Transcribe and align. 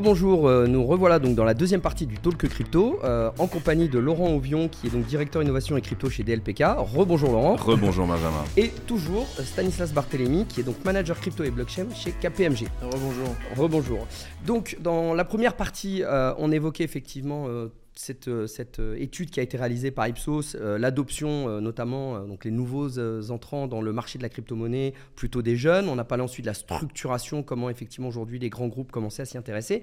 rebonjour, 0.00 0.48
euh, 0.48 0.66
nous 0.66 0.82
revoilà 0.86 1.18
donc 1.18 1.34
dans 1.34 1.44
la 1.44 1.52
deuxième 1.52 1.82
partie 1.82 2.06
du 2.06 2.16
Talk 2.16 2.48
Crypto, 2.48 2.98
euh, 3.04 3.30
en 3.38 3.46
compagnie 3.46 3.90
de 3.90 3.98
Laurent 3.98 4.30
Auvion, 4.30 4.68
qui 4.68 4.86
est 4.86 4.90
donc 4.90 5.04
directeur 5.04 5.42
innovation 5.42 5.76
et 5.76 5.82
crypto 5.82 6.08
chez 6.08 6.22
DLPK. 6.22 6.64
Rebonjour 6.78 7.32
Laurent. 7.32 7.56
Rebonjour 7.56 8.06
Benjamin. 8.06 8.42
Et 8.56 8.70
toujours 8.86 9.26
euh, 9.38 9.42
Stanislas 9.42 9.92
Barthélémy, 9.92 10.46
qui 10.46 10.60
est 10.60 10.62
donc 10.62 10.82
manager 10.86 11.20
crypto 11.20 11.44
et 11.44 11.50
blockchain 11.50 11.84
chez 11.94 12.12
KPMG. 12.12 12.66
Rebonjour. 12.82 13.36
Rebonjour. 13.58 14.06
Donc 14.46 14.78
dans 14.80 15.12
la 15.12 15.26
première 15.26 15.54
partie, 15.54 16.02
euh, 16.02 16.32
on 16.38 16.50
évoquait 16.50 16.84
effectivement 16.84 17.44
euh, 17.48 17.68
cette, 18.00 18.28
euh, 18.28 18.46
cette, 18.46 18.80
euh, 18.80 18.96
étude 18.98 19.30
qui 19.30 19.40
a 19.40 19.42
été 19.42 19.58
réalisée 19.58 19.90
par 19.90 20.08
Ipsos, 20.08 20.56
euh, 20.56 20.78
l'adoption 20.78 21.60
notamment, 21.60 22.16
euh, 22.16 22.26
donc 22.26 22.44
les 22.44 22.50
nouveaux 22.50 22.98
entrants 23.30 23.66
dans 23.66 23.82
le 23.82 23.92
marché 23.92 24.16
de 24.18 24.22
la 24.22 24.30
crypto-monnaie, 24.30 24.94
plutôt 25.16 25.42
des 25.42 25.56
jeunes. 25.56 25.88
On 25.88 25.98
a 25.98 26.04
parlé 26.04 26.24
ensuite 26.24 26.44
de 26.44 26.50
la 26.50 26.54
structuration, 26.54 27.42
comment 27.42 27.68
effectivement 27.68 28.08
aujourd'hui 28.08 28.38
les 28.38 28.48
grands 28.48 28.68
groupes 28.68 28.90
commençaient 28.90 29.22
à 29.22 29.26
s'y 29.26 29.36
intéresser. 29.36 29.82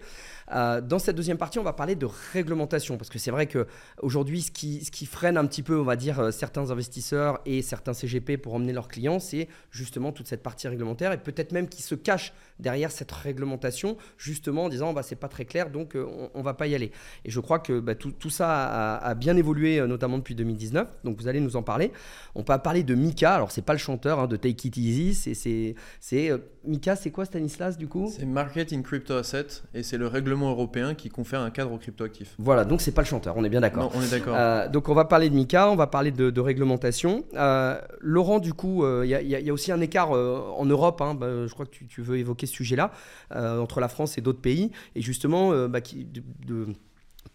Dans 0.50 1.00
cette 1.00 1.16
deuxième 1.16 1.38
partie, 1.38 1.60
on 1.60 1.64
va 1.64 1.74
parler 1.74 1.96
de 1.96 2.08
réglementation, 2.34 2.98
parce 2.98 3.10
que 3.10 3.20
c'est 3.20 3.32
vrai 3.32 3.48
que 3.48 3.68
aujourd'hui, 4.02 4.41
ce 4.41 4.52
qui, 4.52 4.84
ce 4.84 4.91
qui 4.91 5.05
freine 5.05 5.38
un 5.38 5.46
petit 5.46 5.63
peu, 5.63 5.80
on 5.80 5.84
va 5.84 5.96
dire, 5.96 6.34
certains 6.34 6.72
investisseurs 6.72 7.40
et 7.46 7.62
certains 7.62 7.94
CGP 7.94 8.38
pour 8.38 8.54
emmener 8.54 8.74
leurs 8.74 8.88
clients, 8.88 9.20
c'est 9.20 9.48
justement 9.72 10.12
toute 10.12 10.27
cette 10.27 10.44
partie 10.44 10.68
réglementaire 10.68 11.12
et 11.12 11.18
peut-être 11.18 11.52
même 11.52 11.68
qui 11.68 11.82
se 11.82 11.96
cache 11.96 12.34
derrière 12.60 12.91
cette 12.91 13.12
réglementation, 13.12 13.98
justement 14.18 14.66
en 14.66 14.70
disant 14.70 14.94
bah, 14.94 15.04
c'est 15.04 15.16
pas 15.16 15.27
très 15.27 15.46
clair, 15.46 15.70
donc 15.70 15.96
on, 15.96 16.32
on 16.34 16.41
va 16.41 16.54
pas 16.54 16.68
y 16.68 16.76
aller. 16.76 16.91
Et 17.26 17.32
je 17.32 17.40
crois 17.40 17.60
que 17.60 17.80
bah, 17.80 17.96
tout, 17.96 18.07
tout 18.12 18.30
ça 18.30 18.48
a, 18.50 18.98
a 19.10 19.16
bien 19.16 19.36
évolué, 19.38 19.80
euh, 19.80 19.88
notamment 19.88 20.18
depuis 20.18 20.36
2019. 20.36 20.88
Donc 21.04 21.20
vous 21.22 21.28
allez 21.28 21.40
nous 21.40 21.56
en 21.56 21.64
parler. 21.64 21.92
On 22.36 22.44
peut 22.44 22.58
parler 22.60 22.84
de 22.84 22.96
Mika. 22.96 23.34
Alors 23.36 23.52
c'est 23.52 23.62
pas 23.64 23.74
le 23.74 23.80
chanteur 23.80 24.20
hein, 24.20 24.27
de 24.27 24.36
Take 24.36 24.68
It 24.68 24.77
Easy. 24.77 25.14
C'est, 25.16 25.34
c'est, 25.99 26.30
euh, 26.32 26.38
Mika. 26.66 26.96
C'est 26.96 27.12
quoi 27.12 27.26
Stanislas 27.26 27.77
du 27.77 27.88
coup? 27.88 28.12
C'est 28.16 28.26
Market 28.26 28.74
in 28.74 28.82
Crypto 28.82 29.14
Asset 29.16 29.48
et 29.74 29.84
c'est 29.84 29.98
le 29.98 30.08
règlement 30.08 30.49
européen 30.52 30.94
qui 30.96 31.10
confère 31.10 31.41
un 31.41 31.49
cadre 31.49 31.72
aux 31.72 31.77
cryptoactifs. 31.77 32.36
Voilà. 32.40 32.66
Donc 32.66 32.82
c'est 32.82 32.91
pas 32.91 33.02
le 33.02 33.08
chanteur. 33.08 33.36
On 33.38 33.44
est 33.44 33.49
bien 33.49 33.62
d'accord. 33.62 33.84
Non, 33.84 33.91
on 33.96 34.02
est 34.02 34.12
d'accord. 34.12 34.36
Euh, 34.38 34.68
donc 34.70 34.90
on 34.90 34.94
va 34.94 35.05
parler 35.05 35.30
de 35.30 35.36
Mika, 35.36 35.70
on 35.70 35.76
va 35.76 35.88
parler 35.88 36.12
de, 36.12 36.30
de 36.30 36.42
réglementation. 36.42 37.24
Laurent, 38.02 38.40
du 38.40 38.54
coup, 38.54 38.86
il 39.04 39.10
y, 39.10 39.16
a- 39.16 39.21
y 39.21 39.36
a- 39.36 39.40
y 39.40 39.49
a 39.49 39.54
aussi 39.54 39.71
un 39.71 39.82
écart 39.82 40.12
en 40.12 40.66
Europe, 40.66 41.02
hein, 41.02 41.14
bah, 41.16 41.27
je 41.48 41.54
crois 41.54 41.66
que 41.66 41.71
tu, 41.71 41.88
tu 41.88 42.02
veux 42.02 42.18
évoquer 42.18 42.46
ce 42.46 42.54
sujet-là, 42.54 42.92
entre 43.36 43.80
la 43.80 43.88
France 43.88 44.18
et 44.18 44.21
d'autres 44.21 44.42
pays, 44.42 44.71
et 44.96 45.02
justement 45.02 45.68
bah, 45.68 45.82
qui, 45.82 46.05
de, 46.05 46.21
de 46.46 46.68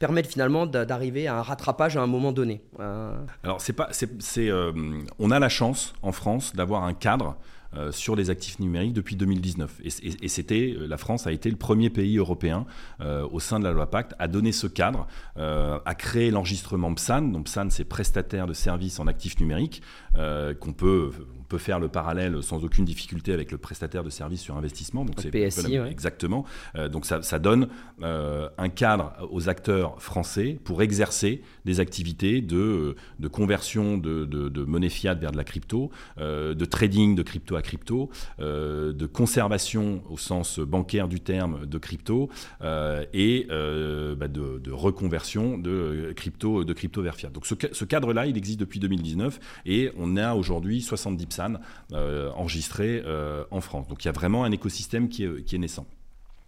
permettre 0.02 0.28
finalement 0.28 0.66
d'a- 0.66 0.84
d'arriver 0.84 1.28
à 1.28 1.36
un 1.38 1.42
rattrapage 1.42 1.96
à 1.96 2.02
un 2.02 2.08
moment 2.08 2.32
donné. 2.32 2.60
Euh, 2.80 3.14
Alors 3.44 3.60
c'est 3.60 4.48
euh, 4.48 4.72
on 5.20 5.30
a 5.30 5.38
la 5.38 5.48
chance 5.48 5.94
en 6.02 6.10
France 6.10 6.56
d'avoir 6.56 6.82
un 6.82 6.92
cadre 6.92 7.36
sur 7.90 8.16
les 8.16 8.30
actifs 8.30 8.58
numériques 8.58 8.92
depuis 8.92 9.16
2019. 9.16 9.80
Et, 9.84 9.88
et- 10.08 10.24
et 10.24 10.28
c'était, 10.28 10.76
euh, 10.78 10.86
la 10.86 10.96
France 10.98 11.26
a 11.26 11.32
été 11.32 11.50
le 11.50 11.56
premier 11.56 11.90
pays 11.90 12.18
européen 12.18 12.66
euh, 13.00 13.26
au 13.30 13.40
sein 13.40 13.58
de 13.58 13.64
la 13.64 13.72
loi 13.72 13.90
Pacte 13.90 14.14
à 14.18 14.28
donner 14.28 14.52
ce 14.52 14.66
cadre, 14.66 15.06
euh, 15.38 15.78
à 15.84 15.94
créer 15.94 16.30
l'enregistrement 16.30 16.92
PSAN. 16.94 17.22
Donc 17.22 17.44
PSAN, 17.46 17.68
c'est 17.70 17.84
prestataire 17.84 18.46
de 18.46 18.52
services 18.52 18.98
en 19.00 19.06
actifs 19.06 19.38
numériques, 19.40 19.82
euh, 20.18 20.54
qu'on 20.54 20.72
peut, 20.72 21.10
on 21.40 21.42
peut 21.44 21.58
faire 21.58 21.80
le 21.80 21.88
parallèle 21.88 22.42
sans 22.42 22.64
aucune 22.64 22.84
difficulté 22.84 23.32
avec 23.32 23.50
le 23.52 23.58
prestataire 23.58 24.04
de 24.04 24.10
services 24.10 24.40
sur 24.42 24.56
investissement. 24.56 25.04
Donc 25.04 25.16
c'est 25.20 25.30
PSI, 25.64 25.80
ouais. 25.80 25.90
exactement. 25.90 26.44
Euh, 26.76 26.88
donc 26.88 27.06
ça, 27.06 27.22
ça 27.22 27.38
donne 27.38 27.68
euh, 28.02 28.48
un 28.58 28.68
cadre 28.68 29.12
aux 29.30 29.48
acteurs 29.48 30.00
français 30.02 30.58
pour 30.64 30.82
exercer 30.82 31.42
des 31.64 31.80
activités 31.80 32.40
de, 32.40 32.96
de 33.18 33.28
conversion 33.28 33.96
de, 33.98 34.24
de- 34.24 34.48
de 34.48 34.64
monnaie 34.64 34.88
fiat 34.88 35.14
vers 35.14 35.32
de 35.32 35.36
la 35.36 35.44
crypto, 35.44 35.90
euh, 36.18 36.54
de 36.54 36.64
trading 36.64 37.14
de 37.14 37.22
crypto 37.22 37.56
crypto, 37.62 38.10
euh, 38.40 38.92
de 38.92 39.06
conservation 39.06 40.02
au 40.10 40.18
sens 40.18 40.58
bancaire 40.58 41.08
du 41.08 41.20
terme 41.20 41.66
de 41.66 41.78
crypto 41.78 42.28
euh, 42.62 43.04
et 43.12 43.46
euh, 43.50 44.14
bah, 44.14 44.28
de, 44.28 44.70
reconversion 44.70 45.58
de 45.58 46.12
crypto, 46.16 46.64
de 46.64 46.74
vers 47.00 47.14
fiat. 47.16 47.30
Donc 47.30 47.46
ce, 47.46 47.54
ca- 47.60 47.72
ce 47.72 47.84
cadre-là, 47.84 48.26
il 48.26 48.36
existe 48.36 48.60
depuis 48.60 48.80
2019 48.80 49.38
et 49.66 49.92
on 49.96 50.16
a 50.16 50.34
aujourd'hui 50.34 50.82
70 50.82 51.26
PSAN 51.26 51.54
enregistrés 51.92 53.02
en 53.50 53.60
France. 53.60 53.88
Donc 53.88 54.04
il 54.04 54.06
y 54.06 54.10
a 54.10 54.12
vraiment 54.12 54.44
un 54.44 54.52
écosystème 54.52 55.08
qui 55.08 55.24
est 55.24 55.58
naissant. 55.58 55.86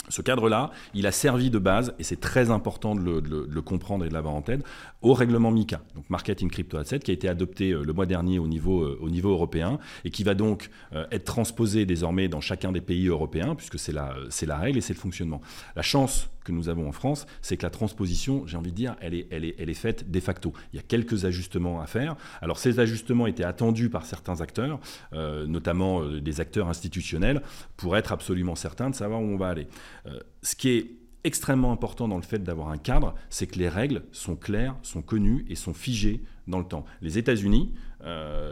Ce 0.09 0.23
cadre-là, 0.23 0.71
il 0.93 1.07
a 1.07 1.13
servi 1.13 1.51
de 1.51 1.59
base, 1.59 1.95
et 1.99 2.03
c'est 2.03 2.21
très 2.21 2.51
important 2.51 2.95
de 2.95 3.01
le, 3.03 3.63
comprendre 3.63 4.05
et 4.05 4.09
de 4.09 4.15
l'avoir 4.15 4.35
en 4.35 4.43
tête, 4.43 4.63
au 5.03 5.15
règlement 5.15 5.51
MICA, 5.51 5.81
donc 5.95 6.09
Marketing 6.11 6.51
Crypto 6.51 6.77
Asset, 6.77 7.01
qui 7.01 7.11
a 7.11 7.15
été 7.15 7.29
adopté 7.29 7.71
euh, 7.71 7.83
le 7.83 7.93
mois 7.93 8.07
dernier 8.07 8.39
au 8.39 8.47
niveau, 8.47 8.83
euh, 8.83 8.99
au 9.01 9.09
niveau 9.09 9.31
européen, 9.31 9.79
et 10.05 10.11
qui 10.11 10.23
va 10.23 10.35
donc 10.35 10.71
euh, 10.93 11.07
être 11.11 11.25
transposé 11.25 11.87
désormais 11.87 12.29
dans 12.29 12.41
chacun 12.41 12.73
des 12.73 12.81
pays 12.81 13.09
européens, 13.09 13.55
puisque 13.55 13.79
c'est 13.79 13.93
la, 13.93 14.15
la 14.47 14.59
règle 14.59 14.79
et 14.79 14.81
c'est 14.81 14.95
le 14.95 14.99
fonctionnement. 14.99 15.41
La 15.77 15.83
chance 15.83 16.29
que 16.45 16.53
nous 16.53 16.69
avons 16.69 16.89
en 16.89 16.93
France, 16.93 17.27
c'est 17.43 17.57
que 17.57 17.63
la 17.65 17.71
transposition, 17.71 18.47
j'ai 18.47 18.57
envie 18.57 18.71
de 18.71 18.77
dire, 18.77 18.97
elle 19.01 19.15
est, 19.15 19.27
elle, 19.31 19.45
est, 19.45 19.55
elle 19.59 19.71
est 19.71 19.75
faite 19.75 20.11
de 20.11 20.21
facto. 20.21 20.53
Il 20.73 20.77
y 20.77 20.79
a 20.79 20.83
quelques 20.83 21.25
ajustements 21.25 21.81
à 21.81 21.87
faire. 21.87 22.17
Alors 22.41 22.59
ces 22.59 22.79
ajustements 22.79 23.27
étaient 23.27 23.45
attendus 23.45 23.91
par 23.91 24.07
certains 24.07 24.41
acteurs, 24.41 24.79
euh, 25.13 25.47
notamment 25.47 26.03
euh, 26.03 26.21
des 26.21 26.41
acteurs 26.41 26.69
institutionnels, 26.69 27.43
pour 27.77 27.97
être 27.97 28.13
absolument 28.13 28.55
certains 28.55 28.91
de 28.91 28.95
savoir 28.95 29.21
où 29.21 29.25
on 29.25 29.37
va 29.37 29.49
aller. 29.49 29.67
Euh, 30.07 30.21
ce 30.43 30.55
qui 30.55 30.71
est 30.71 30.91
extrêmement 31.25 31.73
important 31.73 32.07
dans 32.07 32.17
le 32.17 32.23
fait 32.23 32.43
d'avoir 32.43 32.69
un 32.69 32.79
cadre, 32.79 33.15
c'est 33.31 33.47
que 33.47 33.59
les 33.59 33.69
règles 33.69 34.03
sont 34.13 34.37
claires, 34.37 34.77
sont 34.83 35.01
connues 35.01 35.47
et 35.49 35.55
sont 35.55 35.73
figées 35.73 36.23
dans 36.47 36.59
le 36.59 36.67
temps. 36.67 36.85
Les 37.01 37.17
États-Unis 37.17 37.73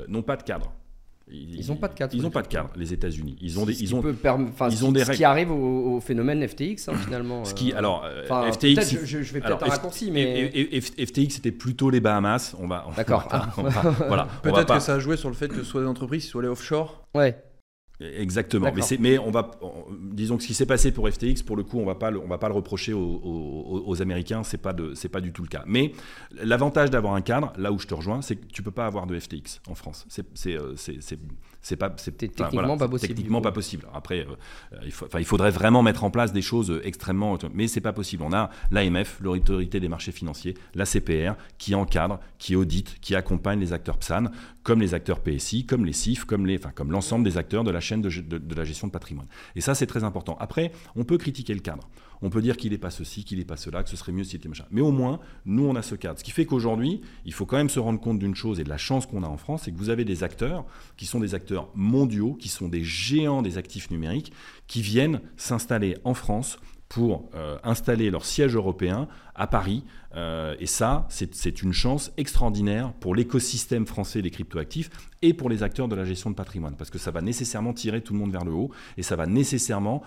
n'ont 0.08 0.22
pas 0.22 0.38
de 0.38 0.42
cadre. 0.42 0.72
Ils 1.32 1.66
n'ont 1.68 1.76
pas 1.76 1.88
de 1.88 1.94
cadre 1.94 2.14
Ils 2.14 2.20
n'ont 2.22 2.28
les 2.28 2.32
pas 2.32 2.42
de 2.42 2.48
cadre, 2.48 2.70
les 2.76 2.92
États-Unis. 2.92 3.36
Ils 3.40 3.58
ont 3.58 3.64
des, 3.66 3.72
ce 3.72 3.78
qui 3.78 3.84
ils 3.84 3.94
ont, 3.94 4.02
ils 4.70 4.84
ont 4.84 4.92
des 4.92 5.00
ce 5.00 5.04
qui 5.06 5.10
règles. 5.10 5.24
arrive 5.24 5.50
au, 5.50 5.96
au 5.96 6.00
phénomène 6.00 6.46
FTX 6.46 6.88
hein, 6.88 6.94
finalement. 7.04 7.44
Ce 7.44 7.54
qui, 7.54 7.72
euh, 7.72 7.78
alors, 7.78 8.04
euh, 8.04 8.52
FTX, 8.52 9.04
je, 9.04 9.18
vais 9.18 9.40
peut-être 9.40 9.64
un 9.64 9.68
raccourci, 9.68 10.10
mais 10.10 10.50
FTX, 10.80 11.30
c'était 11.30 11.52
plutôt 11.52 11.90
les 11.90 12.00
Bahamas. 12.00 12.54
On 12.58 12.66
va, 12.68 12.84
on 12.88 12.92
D'accord. 12.92 13.28
voilà. 14.08 14.28
Peut-être 14.42 14.66
pas- 14.66 14.76
que 14.78 14.82
ça 14.82 14.94
a 14.94 14.98
joué 14.98 15.16
sur 15.16 15.28
le 15.28 15.34
fait 15.34 15.48
que 15.48 15.56
ce 15.56 15.64
soit 15.64 15.80
des 15.80 15.86
entreprises 15.86 16.24
qui 16.24 16.28
soient 16.30 16.42
allées 16.42 16.50
offshore. 16.50 17.06
ouais. 17.14 17.36
Exactement. 18.18 18.66
Mais, 19.00 19.18
on 19.18 19.30
va, 19.30 19.50
on- 19.60 19.72
disons 20.12 20.36
que 20.36 20.42
ce 20.42 20.48
qui 20.48 20.54
s'est 20.54 20.66
passé 20.66 20.92
pour 20.92 21.08
FTX, 21.08 21.42
pour 21.44 21.56
le 21.56 21.62
coup, 21.62 21.78
on 21.78 21.84
va 21.86 21.94
pas, 21.94 22.10
le, 22.10 22.20
on 22.20 22.26
va 22.28 22.38
pas 22.38 22.48
le 22.48 22.54
reprocher 22.54 22.92
aux, 22.92 22.98
aux- 23.00 23.82
aux 23.86 24.02
Américains. 24.02 24.42
C'est 24.44 24.58
pas 24.58 24.72
de, 24.72 24.94
c'est 24.94 25.08
pas 25.08 25.20
du 25.20 25.32
tout 25.32 25.42
le 25.42 25.48
cas. 25.48 25.62
Mais 25.66 25.92
l'avantage 26.42 26.90
d'avoir 26.90 27.14
un 27.14 27.20
cadre, 27.22 27.52
là 27.56 27.72
où 27.72 27.78
je 27.78 27.86
te 27.86 27.94
rejoins, 27.94 28.22
c'est 28.22 28.36
que 28.36 28.46
tu 28.46 28.62
peux 28.62 28.70
pas 28.70 28.86
avoir 28.86 29.06
de 29.06 29.18
FTX 29.18 29.60
en 29.68 29.74
France. 29.74 30.04
C'est, 30.08 30.26
c'est, 30.34 30.56
euh, 30.56 30.74
c'est, 30.76 31.76
pas, 31.76 31.92
c'est 31.96 32.20
C'est 32.20 32.24
enfin, 32.40 32.48
techniquement 32.48 32.76
pas 32.76 32.88
possible, 32.88 33.08
Techniquement 33.14 33.40
pas 33.40 33.52
possible. 33.52 33.86
Après, 33.94 34.20
euh, 34.26 34.76
il, 34.84 34.90
faut, 34.92 35.06
enfin, 35.06 35.18
il 35.20 35.24
faudrait 35.24 35.50
vraiment 35.50 35.82
mettre 35.82 36.02
en 36.04 36.10
place 36.10 36.32
des 36.32 36.42
choses 36.42 36.80
extrêmement, 36.82 37.38
mais 37.54 37.68
c'est 37.68 37.80
pas 37.80 37.92
possible. 37.92 38.22
On 38.24 38.32
a 38.32 38.50
l'AMF, 38.70 39.18
l'autorité 39.20 39.78
des 39.80 39.88
marchés 39.88 40.12
financiers, 40.12 40.54
la 40.74 40.86
CPR, 40.86 41.34
qui 41.58 41.74
encadre, 41.74 42.18
qui 42.38 42.56
audite, 42.56 42.98
qui 43.00 43.14
accompagne 43.14 43.60
les 43.60 43.72
acteurs 43.72 43.98
PSAN, 43.98 44.24
comme 44.62 44.80
les 44.80 44.94
acteurs 44.94 45.20
PSI, 45.20 45.66
comme 45.66 45.84
les 45.84 45.92
CIF, 45.92 46.24
comme 46.24 46.46
les, 46.46 46.56
enfin, 46.56 46.70
comme 46.74 46.90
l'ensemble 46.92 47.24
des 47.24 47.36
acteurs 47.36 47.64
de 47.64 47.70
la 47.70 47.80
chaîne 47.80 47.91
de, 48.00 48.54
la 48.54 48.64
gestion 48.64 48.86
de 48.86 48.92
patrimoine. 48.92 49.26
Et 49.56 49.60
ça, 49.60 49.74
c'est 49.74 49.86
très 49.86 50.04
important. 50.04 50.36
Après, 50.40 50.72
on 50.96 51.04
peut 51.04 51.18
critiquer 51.18 51.54
le 51.54 51.60
cadre. 51.60 51.88
On 52.24 52.30
peut 52.30 52.40
dire 52.40 52.56
qu'il 52.56 52.70
n'est 52.70 52.78
pas 52.78 52.90
ceci, 52.90 53.24
qu'il 53.24 53.38
n'est 53.38 53.44
pas 53.44 53.56
cela, 53.56 53.82
que 53.82 53.90
ce 53.90 53.96
serait 53.96 54.12
mieux 54.12 54.22
s'il 54.22 54.36
était 54.36 54.48
machin. 54.48 54.66
Mais 54.70 54.80
au 54.80 54.92
moins, 54.92 55.18
nous, 55.44 55.64
on 55.64 55.74
a 55.74 55.82
ce 55.82 55.96
cadre. 55.96 56.18
Ce 56.18 56.24
qui 56.24 56.30
fait 56.30 56.46
qu'aujourd'hui, 56.46 57.00
il 57.24 57.32
faut 57.32 57.46
quand 57.46 57.56
même 57.56 57.68
se 57.68 57.80
rendre 57.80 58.00
compte 58.00 58.20
d'une 58.20 58.36
chose 58.36 58.60
et 58.60 58.64
de 58.64 58.68
la 58.68 58.78
chance 58.78 59.06
qu'on 59.06 59.24
a 59.24 59.28
en 59.28 59.36
France, 59.36 59.62
c'est 59.64 59.72
que 59.72 59.78
vous 59.78 59.90
avez 59.90 60.04
des 60.04 60.22
acteurs 60.22 60.64
qui 60.96 61.06
sont 61.06 61.18
des 61.18 61.34
acteurs 61.34 61.68
mondiaux, 61.74 62.34
qui 62.34 62.48
sont 62.48 62.68
des 62.68 62.84
géants 62.84 63.42
des 63.42 63.58
actifs 63.58 63.90
numériques, 63.90 64.32
qui 64.68 64.82
viennent 64.82 65.20
s'installer 65.36 65.96
en 66.04 66.14
France 66.14 66.58
pour 66.92 67.30
euh, 67.34 67.56
installer 67.64 68.10
leur 68.10 68.26
siège 68.26 68.54
européen 68.54 69.08
à 69.34 69.46
Paris. 69.46 69.82
Euh, 70.14 70.54
et 70.60 70.66
ça, 70.66 71.06
c'est 71.08 71.62
une 71.62 71.72
chance 71.72 72.12
extraordinaire 72.18 72.92
pour 72.92 73.14
l'écosystème 73.14 73.86
français 73.86 74.20
des 74.20 74.28
cryptoactifs 74.28 74.90
et 75.22 75.32
pour 75.32 75.48
les 75.48 75.62
acteurs 75.62 75.88
de 75.88 75.94
la 75.94 76.04
gestion 76.04 76.28
de 76.28 76.34
patrimoine, 76.34 76.74
parce 76.76 76.90
que 76.90 76.98
ça 76.98 77.10
va 77.10 77.22
nécessairement 77.22 77.72
tirer 77.72 78.02
tout 78.02 78.12
le 78.12 78.18
monde 78.18 78.30
vers 78.30 78.44
le 78.44 78.52
haut 78.52 78.70
et 78.98 79.02
ça 79.02 79.16
va 79.16 79.26
nécessairement 79.26 80.02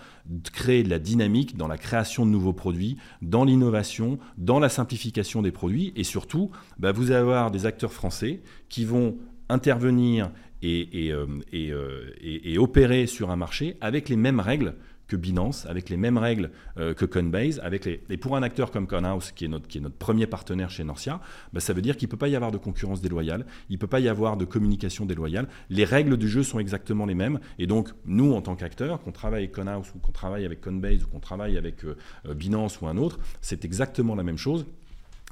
créer 0.54 0.84
de 0.84 0.90
la 0.92 1.00
dynamique 1.00 1.58
dans 1.58 1.68
la 1.68 1.80
création 1.80 2.24
de 2.24 2.30
nouveaux 2.30 2.54
produits, 2.54 2.98
dans 3.24 3.46
l'innovation, 3.46 4.20
dans 4.38 4.60
la 4.60 4.70
simplification 4.70 5.42
des 5.42 5.52
produits 5.52 5.92
et 5.96 6.04
surtout, 6.04 6.52
bah, 6.78 6.92
vous 6.92 7.10
allez 7.10 7.22
avoir 7.22 7.50
des 7.50 7.66
acteurs 7.66 7.94
français 7.94 8.44
qui 8.70 8.86
vont 8.86 9.18
intervenir 9.50 10.30
et, 10.62 11.12
euh, 11.12 12.58
opérer 12.58 13.08
sur 13.08 13.32
un 13.32 13.36
marché 13.36 13.76
avec 13.82 14.08
les 14.08 14.18
mêmes 14.18 14.40
règles 14.40 14.76
que 15.08 15.16
Binance, 15.16 15.66
avec 15.66 15.90
les 15.90 15.98
mêmes 15.98 16.18
règles 16.18 16.52
euh, 16.78 16.94
que 16.94 17.06
Coinbase, 17.06 17.60
avec 17.64 17.86
les, 17.86 18.02
et 18.10 18.18
pour 18.18 18.36
un 18.36 18.44
acteur 18.44 18.72
comme 18.72 18.88
Conhouse, 18.88 19.32
qui 19.32 19.46
est 19.46 19.48
notre, 19.48 19.68
qui 19.68 19.78
est 19.78 19.82
notre 19.82 19.96
premier 19.96 20.28
partenaire 20.28 20.70
chez 20.70 20.84
Norcia, 20.84 21.20
bah, 21.54 21.60
ça 21.60 21.74
veut 21.74 21.82
dire 21.82 21.98
qu'il 21.98 22.08
ne 22.08 22.12
peut 22.12 22.18
pas 22.18 22.28
y 22.28 22.36
avoir 22.36 22.52
de 22.52 22.58
concurrence 22.58 23.02
déloyale, 23.02 23.46
il 23.70 23.74
ne 23.74 23.80
peut 23.80 23.88
pas 23.88 24.00
y 24.00 24.10
avoir 24.10 24.38
de 24.38 24.46
communication 24.46 25.06
déloyale. 25.06 25.48
Les 25.70 25.86
règles 25.86 26.18
du 26.18 26.28
jeu 26.28 26.44
sont 26.44 26.60
exactement 26.60 27.06
les 27.06 27.16
mêmes. 27.16 27.40
Et 27.60 27.68
donc, 27.68 27.90
nous, 28.06 28.34
en 28.34 28.42
tant 28.42 28.56
qu'acteurs, 28.56 29.02
qu'on 29.02 29.12
travaille 29.12 29.44
avec 29.44 29.52
Conhouse 29.52 29.92
ou 29.96 30.00
qu'on 30.00 30.12
travaille 30.12 30.46
avec 30.46 30.62
Coinbase 30.62 31.04
ou 31.04 31.08
qu'on 31.08 31.20
travaille 31.20 31.58
avec 31.58 31.84
euh, 31.86 31.98
euh, 32.28 32.34
Binance 32.34 32.82
ou 32.82 32.88
un 32.88 32.98
autre, 32.98 33.20
c'est 33.42 33.66
exactement 33.66 34.16
la 34.16 34.24
même 34.24 34.38
chose. 34.38 34.66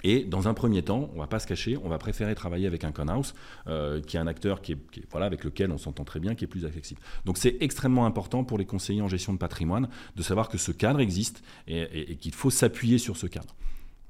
Et 0.03 0.23
dans 0.23 0.47
un 0.47 0.53
premier 0.53 0.81
temps, 0.81 1.09
on 1.15 1.19
va 1.19 1.27
pas 1.27 1.39
se 1.39 1.47
cacher, 1.47 1.77
on 1.83 1.89
va 1.89 1.97
préférer 1.97 2.35
travailler 2.35 2.67
avec 2.67 2.83
un 2.83 2.91
conhouse 2.91 3.33
euh, 3.67 4.01
qui 4.01 4.17
est 4.17 4.19
un 4.19 4.27
acteur 4.27 4.61
qui 4.61 4.73
est, 4.73 5.15
avec 5.15 5.44
lequel 5.44 5.71
on 5.71 5.77
s'entend 5.77 6.03
très 6.03 6.19
bien, 6.19 6.35
qui 6.35 6.44
est 6.44 6.47
plus 6.47 6.65
accessible. 6.65 7.01
Donc 7.25 7.38
c'est 7.38 7.57
extrêmement 7.61 8.05
important 8.05 8.44
pour 8.44 8.57
les 8.57 8.65
conseillers 8.65 9.01
en 9.01 9.07
gestion 9.07 9.33
de 9.33 9.38
patrimoine 9.38 9.88
de 10.15 10.23
savoir 10.23 10.50
que 10.50 10.57
ce 10.57 10.71
cadre 10.71 11.00
existe 11.00 11.44
et 11.67 12.17
qu'il 12.17 12.33
faut 12.33 12.50
s'appuyer 12.50 12.97
sur 12.97 13.17
ce 13.17 13.27
cadre. 13.27 13.55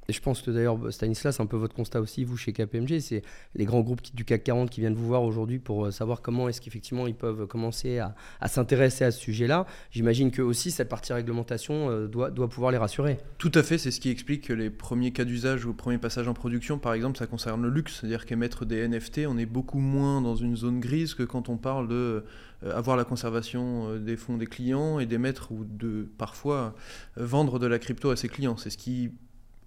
Et 0.10 0.14
je 0.14 0.22
pense 0.22 0.42
que 0.42 0.52
d'ailleurs, 0.52 0.78
Stanislas, 0.92 1.38
c'est 1.38 1.44
un 1.44 1.46
peu 1.46 1.58
votre 1.58 1.76
constat 1.76 2.02
aussi, 2.02 2.24
vous, 2.24 2.38
chez 2.38 2.52
KPMG, 2.52 3.00
c'est 3.00 3.22
les 3.56 3.66
grands 3.66 3.82
groupes 3.82 4.02
du 4.14 4.26
CAC 4.26 4.44
40 4.44 4.70
qui 4.70 4.82
viennent 4.82 4.96
vous 4.96 5.08
voir 5.08 5.24
aujourd'hui 5.24 5.60
pour 5.60 5.86
euh, 5.86 5.92
savoir 5.92 6.22
comment 6.22 6.50
est-ce 6.50 6.62
qu'effectivement 6.62 7.08
ils 7.08 7.16
peuvent 7.16 7.48
commencer 7.48 8.00
à, 8.00 8.16
s'intéresser 8.48 9.06
à 9.06 9.12
ce 9.12 9.20
sujet-là. 9.20 9.66
J'imagine 9.92 10.32
que 10.32 10.42
aussi 10.42 10.72
cette 10.72 10.90
partie 10.90 11.14
réglementation 11.14 11.90
euh, 11.90 12.08
doit, 12.08 12.32
doit 12.32 12.50
pouvoir 12.50 12.72
les 12.72 12.78
rassurer. 12.78 13.18
Tout 13.38 13.52
à 13.56 13.64
fait, 13.64 13.78
c'est 13.78 13.92
ce 13.92 14.00
qui 14.00 14.10
explique 14.10 14.48
que 14.48 14.54
les 14.54 14.70
premiers 14.70 15.12
cas 15.12 15.24
d'usage 15.24 15.66
ou 15.66 15.74
premiers 15.74 15.98
passages 15.98 16.28
en 16.28 16.34
production, 16.34 16.80
par 16.80 16.94
exemple, 16.94 17.18
ça 17.18 17.28
concerne 17.28 17.62
le 17.62 17.70
luxe, 17.70 18.00
c'est-à-dire 18.00 18.26
qu'émettre 18.26 18.66
des 18.66 18.88
NFT, 18.88 19.22
on 19.28 19.38
est 19.38 19.46
beaucoup 19.46 19.80
moins 19.80 20.22
dans 20.22 20.36
une 20.36 20.56
zone 20.56 20.80
grise 20.80 21.14
que 21.14 21.24
quand 21.24 21.50
on 21.50 21.58
parle 21.58 21.88
de 21.88 22.26
euh, 22.64 22.76
avoir 22.76 22.98
la 22.98 23.06
conservation 23.06 23.98
des 23.98 24.18
fonds 24.18 24.38
des 24.38 24.48
clients 24.48 25.00
et 25.00 25.06
d'émettre 25.06 25.52
ou 25.52 25.64
de 25.64 26.10
parfois 26.18 26.76
vendre 27.16 27.60
de 27.60 27.68
la 27.68 27.80
crypto 27.80 28.10
à 28.10 28.16
ses 28.16 28.28
clients. 28.28 28.58
C'est 28.58 28.70
ce 28.70 28.78
qui 28.78 29.12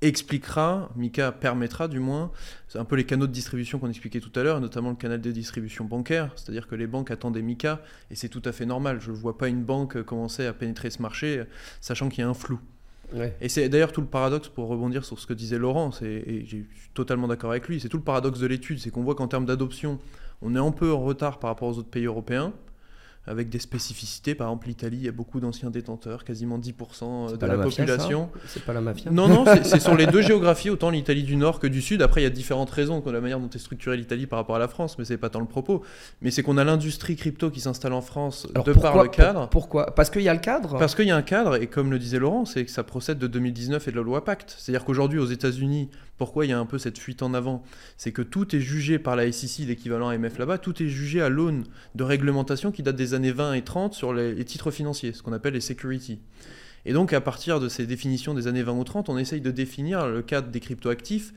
expliquera, 0.03 0.91
Mika 0.97 1.33
permettra 1.33 1.89
du 1.89 2.01
moins, 2.01 2.31
c'est 2.69 2.79
un 2.79 2.85
peu 2.85 2.97
les 2.97 3.05
canaux 3.05 3.27
de 3.27 3.33
distribution 3.33 3.79
qu'on 3.79 3.89
expliquait 3.89 4.21
tout 4.21 4.33
à 4.39 4.43
l'heure, 4.43 4.61
notamment 4.61 4.91
le 4.91 4.97
canal 4.97 5.21
de 5.21 5.31
distribution 5.31 5.85
bancaire, 5.85 6.33
c'est-à-dire 6.37 6.67
que 6.67 6.75
les 6.75 6.87
banques 6.87 7.11
attendaient 7.11 7.43
Mika, 7.43 7.81
et 8.11 8.15
c'est 8.15 8.29
tout 8.29 8.43
à 8.45 8.53
fait 8.53 8.67
normal. 8.67 9.01
Je 9.01 9.11
ne 9.11 9.17
vois 9.17 9.39
pas 9.39 9.49
une 9.49 9.63
banque 9.63 10.03
commencer 10.03 10.47
à 10.47 10.53
pénétrer 10.53 10.91
ce 10.91 11.01
marché, 11.01 11.45
sachant 11.81 12.09
qu'il 12.09 12.21
y 12.21 12.25
a 12.25 12.29
un 12.29 12.35
flou. 12.35 12.61
Et 13.41 13.49
c'est 13.49 13.69
d'ailleurs 13.69 13.93
tout 13.93 14.01
le 14.01 14.07
paradoxe, 14.07 14.49
pour 14.49 14.67
rebondir 14.67 15.05
sur 15.05 15.19
ce 15.19 15.27
que 15.27 15.33
disait 15.33 15.59
Laurent, 15.59 15.91
et 16.03 16.45
je 16.45 16.57
suis 16.57 16.67
totalement 16.93 17.29
d'accord 17.29 17.51
avec 17.51 17.69
lui, 17.69 17.81
c'est 17.81 17.89
tout 17.89 17.99
le 17.99 18.03
paradoxe 18.03 18.41
de 18.41 18.47
l'étude, 18.47 18.81
c'est 18.81 18.91
qu'on 18.91 19.05
voit 19.05 19.15
qu'en 19.15 19.29
termes 19.29 19.47
d'adoption, 19.47 19.99
on 20.43 20.55
est 20.55 20.59
un 20.59 20.73
peu 20.73 20.93
en 20.93 21.01
retard 21.01 21.39
par 21.39 21.51
rapport 21.51 21.69
aux 21.69 21.79
autres 21.79 21.89
pays 21.89 22.05
européens, 22.05 22.53
avec 23.27 23.49
des 23.49 23.59
spécificités. 23.59 24.35
Par 24.35 24.49
exemple, 24.49 24.69
l'Italie, 24.69 24.99
il 24.99 25.05
y 25.05 25.09
a 25.09 25.13
beaucoup 25.13 25.41
d'anciens 25.41 25.71
détenteurs, 25.71 26.25
quasiment 26.25 26.59
10% 26.59 27.37
de 27.37 27.47
la, 27.47 27.59
population. 27.59 28.31
C'est 28.47 28.65
pas 28.65 28.73
la 28.73 28.81
mafia 28.81 29.11
Non, 29.11 29.29
non, 29.29 29.45
c'est 29.63 29.81
sur 29.81 29.97
les 29.97 30.07
deux 30.07 30.23
géographies, 30.23 30.71
autant 30.71 30.91
l'Italie 30.91 31.25
du 31.25 31.37
Nord 31.37 31.59
que 31.59 31.67
du 31.67 31.83
Sud. 31.83 32.03
Après, 32.03 32.21
il 32.21 32.25
y 32.25 32.27
a 32.27 32.31
différentes 32.31 32.71
raisons, 32.71 33.01
comme 33.01 33.13
la 33.13 33.21
manière 33.21 33.41
dont 33.41 33.51
est 33.51 33.59
structurée 33.59 33.97
l'Italie 33.97 34.27
par 34.27 34.39
rapport 34.39 34.57
à 34.57 34.61
la 34.61 34.69
France, 34.69 34.99
mais 34.99 35.05
c'est 35.05 35.19
pas 35.19 35.31
tant 35.31 35.41
le 35.41 35.47
propos. 35.47 35.83
Mais 36.23 36.31
c'est 36.31 36.43
qu'on 36.43 36.57
a 36.57 36.65
l'industrie 36.65 37.17
crypto 37.17 37.51
qui 37.51 37.61
s'installe 37.61 37.93
en 37.93 38.01
France 38.01 38.47
de 38.65 38.73
par 38.73 39.03
le 39.03 39.09
cadre. 39.09 39.49
pourquoi? 39.49 39.95
Parce 39.95 40.11
qu'il 40.11 40.23
y 40.23 40.29
a 40.29 40.35
le 40.35 40.41
cadre? 40.41 40.79
Parce 40.79 40.95
qu'il 40.95 41.07
y 41.07 41.11
a 41.11 41.17
un 41.17 41.23
cadre, 41.23 41.61
et 41.61 41.67
comme 41.67 41.91
le 41.91 41.99
disait 41.99 42.19
Laurent, 42.19 42.45
c'est 42.45 42.65
que 42.65 42.71
ça 42.71 42.85
procède 42.85 43.19
de 43.19 43.27
2019 43.27 43.89
et 43.89 43.91
de 43.91 43.97
la 43.97 44.03
loi 44.03 44.25
Pacte. 44.25 44.55
C'est-à-dire 44.59 44.85
qu'aujourd'hui, 44.85 45.19
aux 45.19 45.27
États-Unis, 45.27 45.91
pourquoi 46.19 46.47
il 46.47 46.51
y 46.51 46.53
a 46.53 46.59
un 46.59 46.67
peu 46.67 46.79
cette 46.79 46.99
fuite 46.99 47.23
en 47.23 47.35
avant 47.35 47.63
C'est 47.97 48.13
que 48.13 48.23
tout 48.23 48.55
est 48.57 48.61
jugé 48.61 48.99
par 48.99 49.17
la 49.17 49.31
SEC, 49.31 49.67
l'équivalent 49.67 50.09
AMF 50.09 50.39
là-bas, 50.39 50.59
tout 50.59 50.83
est 50.83 50.89
jugé 50.89 51.21
à 51.21 51.29
l'aune 51.29 51.65
de 51.95 52.05
réglementations 52.05 52.73
qui 52.73 52.83
datent 52.83 52.97
des 52.97 53.15
années 53.15 53.33
20 53.33 53.55
et 53.55 53.63
30 53.63 53.95
sur 53.95 54.13
les, 54.13 54.45
titres 54.45 54.71
financiers, 54.71 55.13
ce 55.13 55.23
qu'on 55.23 55.33
appelle 55.33 55.55
les 55.55 55.61
securities. 55.61 56.21
Et 56.85 56.93
donc 56.93 57.13
à 57.13 57.21
partir 57.21 57.61
de 57.61 57.69
ces 57.69 57.87
définitions 57.87 58.35
des 58.35 58.47
années 58.47 58.63
20 58.63 58.73
ou 58.73 58.85
30, 58.85 59.09
on 59.09 59.19
essaye 59.19 59.41
de 59.41 59.51
définir 59.51 60.07
le 60.07 60.23
cadre 60.23 60.49
des 60.49 60.61
cryptoactifs 60.61 61.35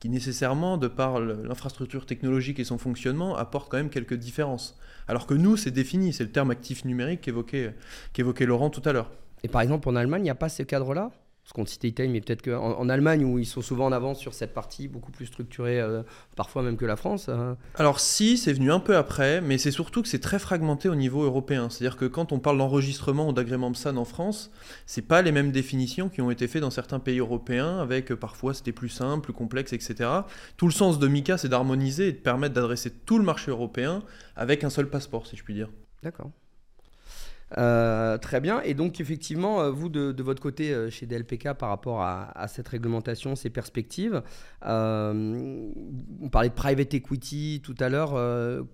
qui 0.00 0.08
nécessairement, 0.08 0.76
de 0.76 0.86
par 0.86 1.18
l'infrastructure 1.20 2.06
technologique 2.06 2.60
et 2.60 2.64
son 2.64 2.78
fonctionnement, 2.78 3.36
apporte 3.36 3.68
quand 3.68 3.78
même 3.78 3.90
quelques 3.90 4.14
différences. 4.14 4.78
Alors 5.08 5.26
que 5.26 5.34
nous, 5.34 5.56
c'est 5.56 5.72
défini, 5.72 6.12
c'est 6.12 6.22
le 6.22 6.30
terme 6.30 6.52
actif 6.52 6.84
numérique 6.84 7.20
qu'évoquait 7.20 8.46
Laurent 8.46 8.70
tout 8.70 8.82
à 8.84 8.92
l'heure. 8.92 9.10
Et 9.42 9.48
par 9.48 9.60
exemple, 9.60 9.88
en 9.88 9.96
Allemagne, 9.96 10.20
il 10.20 10.24
n'y 10.24 10.30
a 10.30 10.36
pas 10.36 10.48
ce 10.48 10.62
cadre-là? 10.62 11.10
Parce 11.48 11.54
qu'on 11.54 11.64
citait 11.64 11.88
Italie, 11.88 12.10
mais 12.10 12.20
peut-être 12.20 12.42
qu'en 12.42 12.78
en, 12.78 12.88
Allemagne, 12.90 13.24
où 13.24 13.38
ils 13.38 13.46
sont 13.46 13.62
souvent 13.62 13.86
en 13.86 13.92
avance 13.92 14.18
sur 14.18 14.34
cette 14.34 14.52
partie, 14.52 14.86
beaucoup 14.86 15.10
plus 15.10 15.24
structurée, 15.24 15.80
euh, 15.80 16.02
parfois 16.36 16.62
même 16.62 16.76
que 16.76 16.84
la 16.84 16.96
France. 16.96 17.30
Hein. 17.30 17.56
Alors 17.76 18.00
si, 18.00 18.36
c'est 18.36 18.52
venu 18.52 18.70
un 18.70 18.80
peu 18.80 18.94
après, 18.98 19.40
mais 19.40 19.56
c'est 19.56 19.70
surtout 19.70 20.02
que 20.02 20.08
c'est 20.08 20.18
très 20.18 20.38
fragmenté 20.38 20.90
au 20.90 20.94
niveau 20.94 21.22
européen. 21.22 21.70
C'est-à-dire 21.70 21.96
que 21.96 22.04
quand 22.04 22.32
on 22.32 22.38
parle 22.38 22.58
d'enregistrement 22.58 23.28
ou 23.28 23.32
d'agrément 23.32 23.72
PSAN 23.72 23.96
en 23.96 24.04
France, 24.04 24.50
c'est 24.84 25.00
pas 25.00 25.22
les 25.22 25.32
mêmes 25.32 25.50
définitions 25.50 26.10
qui 26.10 26.20
ont 26.20 26.30
été 26.30 26.48
faites 26.48 26.60
dans 26.60 26.70
certains 26.70 26.98
pays 26.98 27.20
européens, 27.20 27.78
avec 27.78 28.12
euh, 28.12 28.16
parfois 28.16 28.52
c'était 28.52 28.72
plus 28.72 28.90
simple, 28.90 29.24
plus 29.24 29.32
complexe, 29.32 29.72
etc. 29.72 30.10
Tout 30.58 30.66
le 30.66 30.72
sens 30.72 30.98
de 30.98 31.08
MICA, 31.08 31.38
c'est 31.38 31.48
d'harmoniser 31.48 32.08
et 32.08 32.12
de 32.12 32.18
permettre 32.18 32.56
d'adresser 32.56 32.90
tout 32.90 33.16
le 33.16 33.24
marché 33.24 33.50
européen 33.50 34.02
avec 34.36 34.64
un 34.64 34.70
seul 34.70 34.90
passeport, 34.90 35.26
si 35.26 35.38
je 35.38 35.44
puis 35.44 35.54
dire. 35.54 35.70
D'accord. 36.02 36.30
Euh, 37.56 38.18
très 38.18 38.40
bien. 38.40 38.60
Et 38.62 38.74
donc, 38.74 39.00
effectivement, 39.00 39.60
euh, 39.60 39.70
vous, 39.70 39.88
de, 39.88 40.22
votre 40.22 40.42
côté, 40.42 40.72
euh, 40.72 40.90
chez 40.90 41.06
DLPK, 41.06 41.54
par 41.54 41.70
rapport 41.70 42.02
à, 42.02 42.46
cette 42.48 42.68
réglementation, 42.68 43.36
ces 43.36 43.50
perspectives, 43.50 44.22
on 44.62 46.28
parlait 46.30 46.48
de 46.48 46.54
private 46.54 46.92
equity 46.94 47.60
tout 47.64 47.74
à 47.78 47.88
l'heure. 47.88 48.14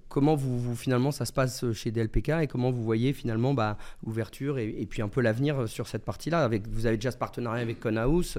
comment 0.09 0.35
vous, 0.35 0.75
finalement, 0.77 1.11
ça 1.11 1.25
se 1.25 1.33
passe 1.33 1.73
chez 1.73 1.91
DLPK 1.91 2.31
et 2.43 2.47
comment 2.47 2.71
vous 2.71 2.83
voyez 2.83 3.13
finalement 3.13 3.55
bah, 3.55 3.77
l'ouverture 4.05 4.59
et, 4.59 4.87
puis 4.89 5.03
un 5.03 5.09
peu 5.09 5.21
l'avenir 5.21 5.69
sur 5.69 5.89
cette 5.89 6.05
partie-là 6.05 6.49
Vous 6.71 6.87
avez 6.87 6.97
déjà 6.97 7.11
ce 7.11 7.17
partenariat 7.17 7.63
avec 7.63 7.81
Conhouse 7.81 8.39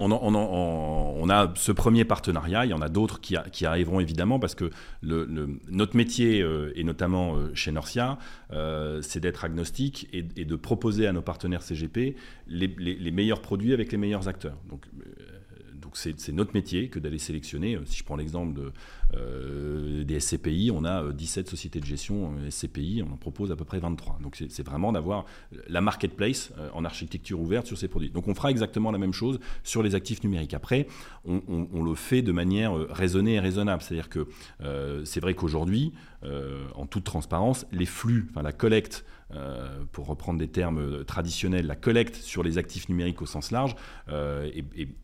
on, 0.00 1.28
a 1.28 1.52
ce 1.54 1.72
premier 1.72 2.04
partenariat, 2.04 2.64
il 2.64 2.70
y 2.70 2.74
en 2.74 2.80
a 2.80 2.88
d'autres 2.88 3.20
qui, 3.20 3.66
arriveront 3.66 4.00
évidemment 4.00 4.38
parce 4.38 4.54
que 4.54 4.70
notre 5.02 5.96
métier, 5.96 6.40
euh, 6.40 6.72
et 6.74 6.84
notamment 6.84 7.36
euh, 7.36 7.54
chez 7.54 7.72
Norcia, 7.72 8.18
euh, 8.52 9.02
c'est 9.02 9.20
d'être 9.20 9.44
agnostique 9.44 10.08
et, 10.12 10.22
de 10.22 10.56
proposer 10.56 11.06
à 11.06 11.12
nos 11.12 11.22
partenaires 11.22 11.62
CGP 11.62 12.16
les, 12.46 13.10
meilleurs 13.10 13.42
produits 13.42 13.72
avec 13.72 13.92
les 13.92 13.98
meilleurs 13.98 14.28
acteurs. 14.28 14.56
Donc, 14.68 14.86
c'est 15.94 16.32
notre 16.32 16.54
métier 16.54 16.88
que 16.88 16.98
d'aller 16.98 17.18
sélectionner. 17.18 17.78
Si 17.84 17.98
je 17.98 18.04
prends 18.04 18.16
l'exemple 18.16 18.58
de, 18.58 18.72
des 19.12 20.20
SCPI, 20.20 20.70
on 20.72 20.84
a 20.84 21.12
17 21.12 21.46
euh, 21.46 21.50
sociétés 21.50 21.80
de 21.80 21.84
gestion 21.84 22.34
euh, 22.38 22.50
SCPI, 22.50 23.02
on 23.06 23.12
en 23.12 23.16
propose 23.16 23.52
à 23.52 23.56
peu 23.56 23.64
près 23.64 23.78
23. 23.78 24.18
Donc 24.22 24.42
c'est 24.48 24.62
vraiment 24.62 24.92
d'avoir 24.92 25.24
la 25.68 25.80
marketplace 25.80 26.52
en 26.74 26.84
architecture 26.84 27.40
ouverte 27.40 27.66
sur 27.66 27.78
ces 27.78 27.88
produits. 27.88 28.10
Donc 28.10 28.28
on 28.28 28.34
fera 28.34 28.50
exactement 28.50 28.90
la 28.90 28.98
même 28.98 29.12
chose 29.12 29.38
sur 29.62 29.82
les 29.82 29.94
actifs 29.94 30.22
numériques. 30.22 30.54
Après, 30.54 30.86
on, 31.24 31.82
le 31.82 31.94
fait 31.94 32.22
de 32.22 32.32
manière 32.32 32.74
raisonnée 32.74 33.34
et 33.34 33.40
raisonnable. 33.40 33.82
C'est-à-dire 33.82 34.08
que 34.08 34.26
c'est 35.04 35.20
vrai 35.20 35.34
qu'aujourd'hui, 35.34 35.92
en 36.74 36.86
toute 36.86 37.04
transparence, 37.04 37.66
les 37.72 37.86
flux, 37.86 38.28
enfin 38.30 38.42
la 38.42 38.52
collecte 38.52 39.04
euh, 39.34 39.84
pour 39.92 40.06
reprendre 40.06 40.38
des 40.38 40.48
termes 40.48 41.04
traditionnels, 41.04 41.66
la 41.66 41.76
collecte 41.76 42.16
sur 42.16 42.42
les 42.42 42.58
actifs 42.58 42.88
numériques 42.88 43.22
au 43.22 43.26
sens 43.26 43.50
large 43.50 43.76
euh, 44.08 44.50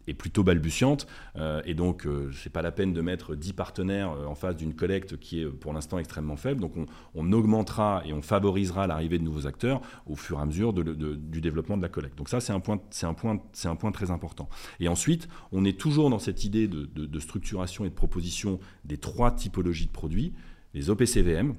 est, 0.06 0.14
plutôt 0.14 0.42
balbutiante. 0.42 1.06
Euh, 1.36 1.62
et 1.64 1.75
donc, 1.75 2.02
ce 2.02 2.08
n'est 2.08 2.52
pas 2.52 2.62
la 2.62 2.72
peine 2.72 2.92
de 2.92 3.00
mettre 3.00 3.34
10 3.34 3.52
partenaires 3.52 4.10
en 4.10 4.34
face 4.34 4.56
d'une 4.56 4.75
collecte 4.75 5.18
qui 5.18 5.42
est 5.42 5.47
pour 5.47 5.73
l'instant 5.73 5.99
extrêmement 5.99 6.37
faible. 6.37 6.61
Donc, 6.61 6.75
on, 7.14 7.32
augmentera 7.32 8.02
et 8.06 8.12
on 8.12 8.23
favorisera 8.23 8.87
l'arrivée 8.87 9.18
de 9.18 9.25
nouveaux 9.25 9.47
acteurs 9.47 9.80
au 10.06 10.16
fur 10.16 10.38
et 10.38 10.42
à 10.42 10.47
mesure 10.47 10.73
du 10.73 11.40
développement 11.40 11.76
de 11.76 11.82
la 11.82 11.88
collecte. 11.88 12.16
Donc, 12.16 12.28
ça, 12.28 12.40
c'est 12.40 12.52
un, 12.52 12.61
point, 12.61 12.80
un, 13.02 13.14
point, 13.14 13.38
un 13.64 13.76
point 13.76 13.92
très 13.92 14.11
important. 14.11 14.49
Et 14.80 14.88
ensuite, 14.88 15.28
on 15.52 15.64
est 15.64 15.78
toujours 15.78 16.11
dans 16.11 16.18
cette 16.18 16.44
idée 16.44 16.68
de 16.68 17.20
structuration 17.20 17.85
et 17.85 17.90
de 17.90 17.94
proposition 17.94 18.58
des 18.85 18.99
trois 18.99 19.30
typologies 19.30 19.87
de 19.87 19.92
produits 19.92 20.32
les 20.75 20.90
OPCVM, 20.90 21.54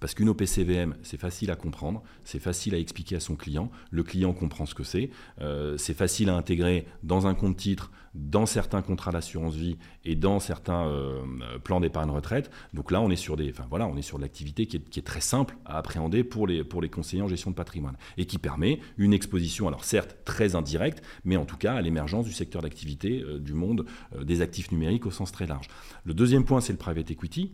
parce 0.00 0.14
qu'une 0.14 0.28
OPCVM, 0.28 0.94
c'est 1.02 1.18
facile 1.18 1.50
à 1.50 1.56
comprendre, 1.56 2.02
c'est 2.24 2.38
facile 2.38 2.74
à 2.74 2.78
expliquer 2.78 3.16
à 3.16 3.20
son 3.20 3.36
client, 3.36 3.70
le 3.90 4.02
client 4.02 4.32
comprend 4.32 4.66
ce 4.66 4.74
que 4.74 4.84
c'est, 4.84 5.10
euh, 5.40 5.76
c'est 5.78 5.94
facile 5.94 6.28
à 6.28 6.36
intégrer 6.36 6.86
dans 7.02 7.26
un 7.26 7.34
compte 7.34 7.56
titre, 7.56 7.90
dans 8.14 8.46
certains 8.46 8.80
contrats 8.80 9.12
d'assurance 9.12 9.54
vie 9.56 9.76
et 10.04 10.14
dans 10.14 10.40
certains 10.40 10.86
euh, 10.86 11.22
plans 11.62 11.80
d'épargne 11.80 12.10
retraite. 12.10 12.50
Donc 12.72 12.90
là, 12.90 13.02
on 13.02 13.10
est 13.10 13.16
sur 13.16 13.36
des, 13.36 13.50
enfin 13.50 13.66
voilà, 13.68 13.86
on 13.86 13.96
est 13.96 14.02
sur 14.02 14.16
de 14.16 14.22
l'activité 14.22 14.66
qui 14.66 14.76
est, 14.76 15.02
très 15.06 15.20
simple 15.20 15.56
à 15.66 15.76
appréhender 15.76 16.24
pour 16.24 16.46
les, 16.46 16.64
conseillers 16.90 17.22
en 17.22 17.28
gestion 17.28 17.50
de 17.50 17.56
patrimoine 17.56 17.96
et 18.16 18.24
qui 18.24 18.38
permet 18.38 18.80
une 18.96 19.12
exposition, 19.12 19.68
alors 19.68 19.84
certes 19.84 20.16
très 20.24 20.54
indirecte, 20.54 21.02
mais 21.24 21.36
en 21.36 21.44
tout 21.44 21.56
cas 21.56 21.74
à 21.74 21.82
l'émergence 21.82 22.24
du 22.24 22.32
secteur 22.32 22.62
d'activité 22.62 23.22
euh, 23.22 23.38
du 23.38 23.52
monde 23.52 23.86
des 24.22 24.40
actifs 24.40 24.72
numériques 24.72 25.06
au 25.06 25.10
sens 25.10 25.30
très 25.30 25.46
large. 25.46 25.68
Le 26.04 26.14
deuxième 26.14 26.44
point, 26.44 26.60
c'est 26.60 26.72
le 26.72 26.78
private 26.78 27.10
equity 27.10 27.52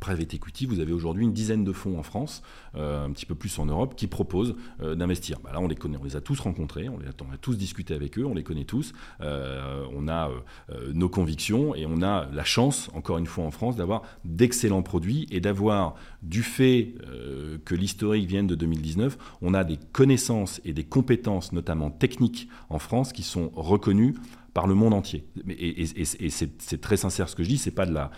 private 0.00 0.34
equity, 0.34 0.66
vous 0.66 0.80
avez 0.80 0.92
aujourd'hui 0.92 1.24
une 1.24 1.32
dizaine 1.32 1.64
de 1.64 1.72
fonds 1.72 1.98
en 1.98 2.02
France, 2.02 2.42
euh, 2.74 3.04
un 3.04 3.10
petit 3.10 3.26
peu 3.26 3.34
plus 3.34 3.58
en 3.58 3.66
Europe, 3.66 3.94
qui 3.96 4.06
proposent 4.06 4.54
euh, 4.82 4.94
d'investir. 4.94 5.38
Bah 5.42 5.50
là, 5.52 5.60
on 5.60 5.68
les 5.68 5.74
connaît, 5.74 5.98
on 6.00 6.04
les 6.04 6.16
a 6.16 6.20
tous 6.20 6.40
rencontrés, 6.40 6.88
on, 6.88 6.98
les 6.98 7.06
on 7.28 7.32
a 7.32 7.38
tous 7.38 7.56
discuté 7.56 7.94
avec 7.94 8.18
eux, 8.18 8.24
on 8.24 8.34
les 8.34 8.42
connaît 8.42 8.64
tous, 8.64 8.92
euh, 9.20 9.84
on 9.94 10.08
a 10.08 10.30
nos 10.92 11.08
convictions 11.08 11.74
et 11.74 11.86
on 11.86 12.02
a 12.02 12.28
la 12.32 12.44
chance, 12.44 12.90
encore 12.94 13.18
une 13.18 13.26
fois 13.26 13.44
en 13.44 13.50
France, 13.50 13.76
d'avoir 13.76 14.02
d'excellents 14.24 14.82
produits 14.82 15.26
et 15.30 15.40
d'avoir, 15.40 15.94
du 16.22 16.42
fait 16.42 16.94
que 17.64 17.74
l'historique 17.74 18.28
vienne 18.28 18.46
de 18.46 18.54
2019, 18.54 19.16
on 19.42 19.54
a 19.54 19.64
des 19.64 19.78
connaissances 19.92 20.60
et 20.64 20.72
des 20.72 20.84
compétences, 20.84 21.52
notamment 21.52 21.90
techniques, 21.90 22.48
en 22.68 22.78
France, 22.78 23.12
qui 23.12 23.22
sont 23.22 23.50
reconnues 23.54 24.14
par 24.56 24.66
le 24.66 24.74
monde 24.74 24.94
entier. 24.94 25.26
Et, 25.50 25.84
c'est 25.84 26.80
très 26.80 26.96
sincère 26.96 27.28
ce 27.28 27.36
que 27.36 27.42
je 27.42 27.48
dis, 27.50 27.58
c'est 27.58 27.70
pas 27.70 27.84
de 27.84 27.92
la, 27.92 28.10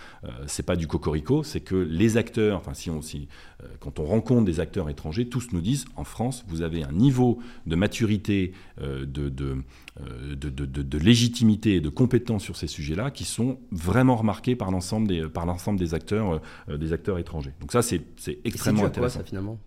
c'est 0.47 0.63
pas 0.63 0.77
du 0.77 0.87
cocorico, 0.87 1.43
c'est 1.43 1.59
que 1.59 1.75
les 1.75 2.17
acteurs, 2.17 2.59
enfin 2.59 2.75
si 2.75 2.91
on, 2.91 3.03
si, 3.03 3.27
quand 3.81 3.99
on 3.99 4.05
rencontre 4.05 4.45
des 4.45 4.61
acteurs 4.61 4.89
étrangers, 4.89 5.29
tous 5.29 5.49
nous 5.53 5.61
disent 5.61 5.87
en 5.97 6.05
France, 6.05 6.45
vous 6.47 6.63
avez 6.63 6.85
un 6.85 6.93
niveau 6.93 7.41
de 7.67 7.75
maturité, 7.75 8.53
de, 8.81 9.05
de, 9.05 9.65
de, 10.37 10.49
de, 10.65 10.99
légitimité 10.99 11.75
et 11.75 11.81
de 11.81 11.89
compétence 11.89 12.45
sur 12.45 12.57
ces 12.57 12.69
sujets-là 12.69 13.11
qui 13.11 13.25
sont 13.25 13.59
vraiment 13.73 14.15
remarqués 14.15 14.55
par 14.55 14.71
l'ensemble 14.71 15.09
des, 15.09 15.27
par 15.27 15.45
l'ensemble 15.45 15.81
des 15.81 15.93
acteurs, 15.93 16.41
des 16.69 16.93
acteurs 16.93 17.19
étrangers. 17.19 17.53
Donc 17.59 17.73
ça, 17.73 17.83
c'est 17.83 18.05
extrêmement 18.45 18.85
intéressant. 18.85 19.19
Quoi, 19.19 19.25
ça 19.25 19.29
finalement 19.29 19.59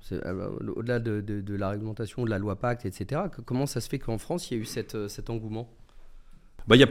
Au-delà 0.77 0.99
de, 0.99 1.53
la 1.53 1.67
réglementation, 1.67 2.23
de 2.23 2.29
la 2.29 2.39
loi 2.39 2.55
Pacte, 2.55 2.85
etc. 2.85 3.23
Comment 3.45 3.65
ça 3.65 3.81
se 3.81 3.89
fait 3.89 3.99
qu'en 3.99 4.17
France, 4.17 4.49
il 4.49 4.53
y 4.53 4.57
a 4.57 4.61
eu 4.61 4.65
cette, 4.65 5.09
cet 5.09 5.29
engouement? 5.29 5.69
Il, 6.69 6.79
y 6.79 6.83
a 6.83 6.87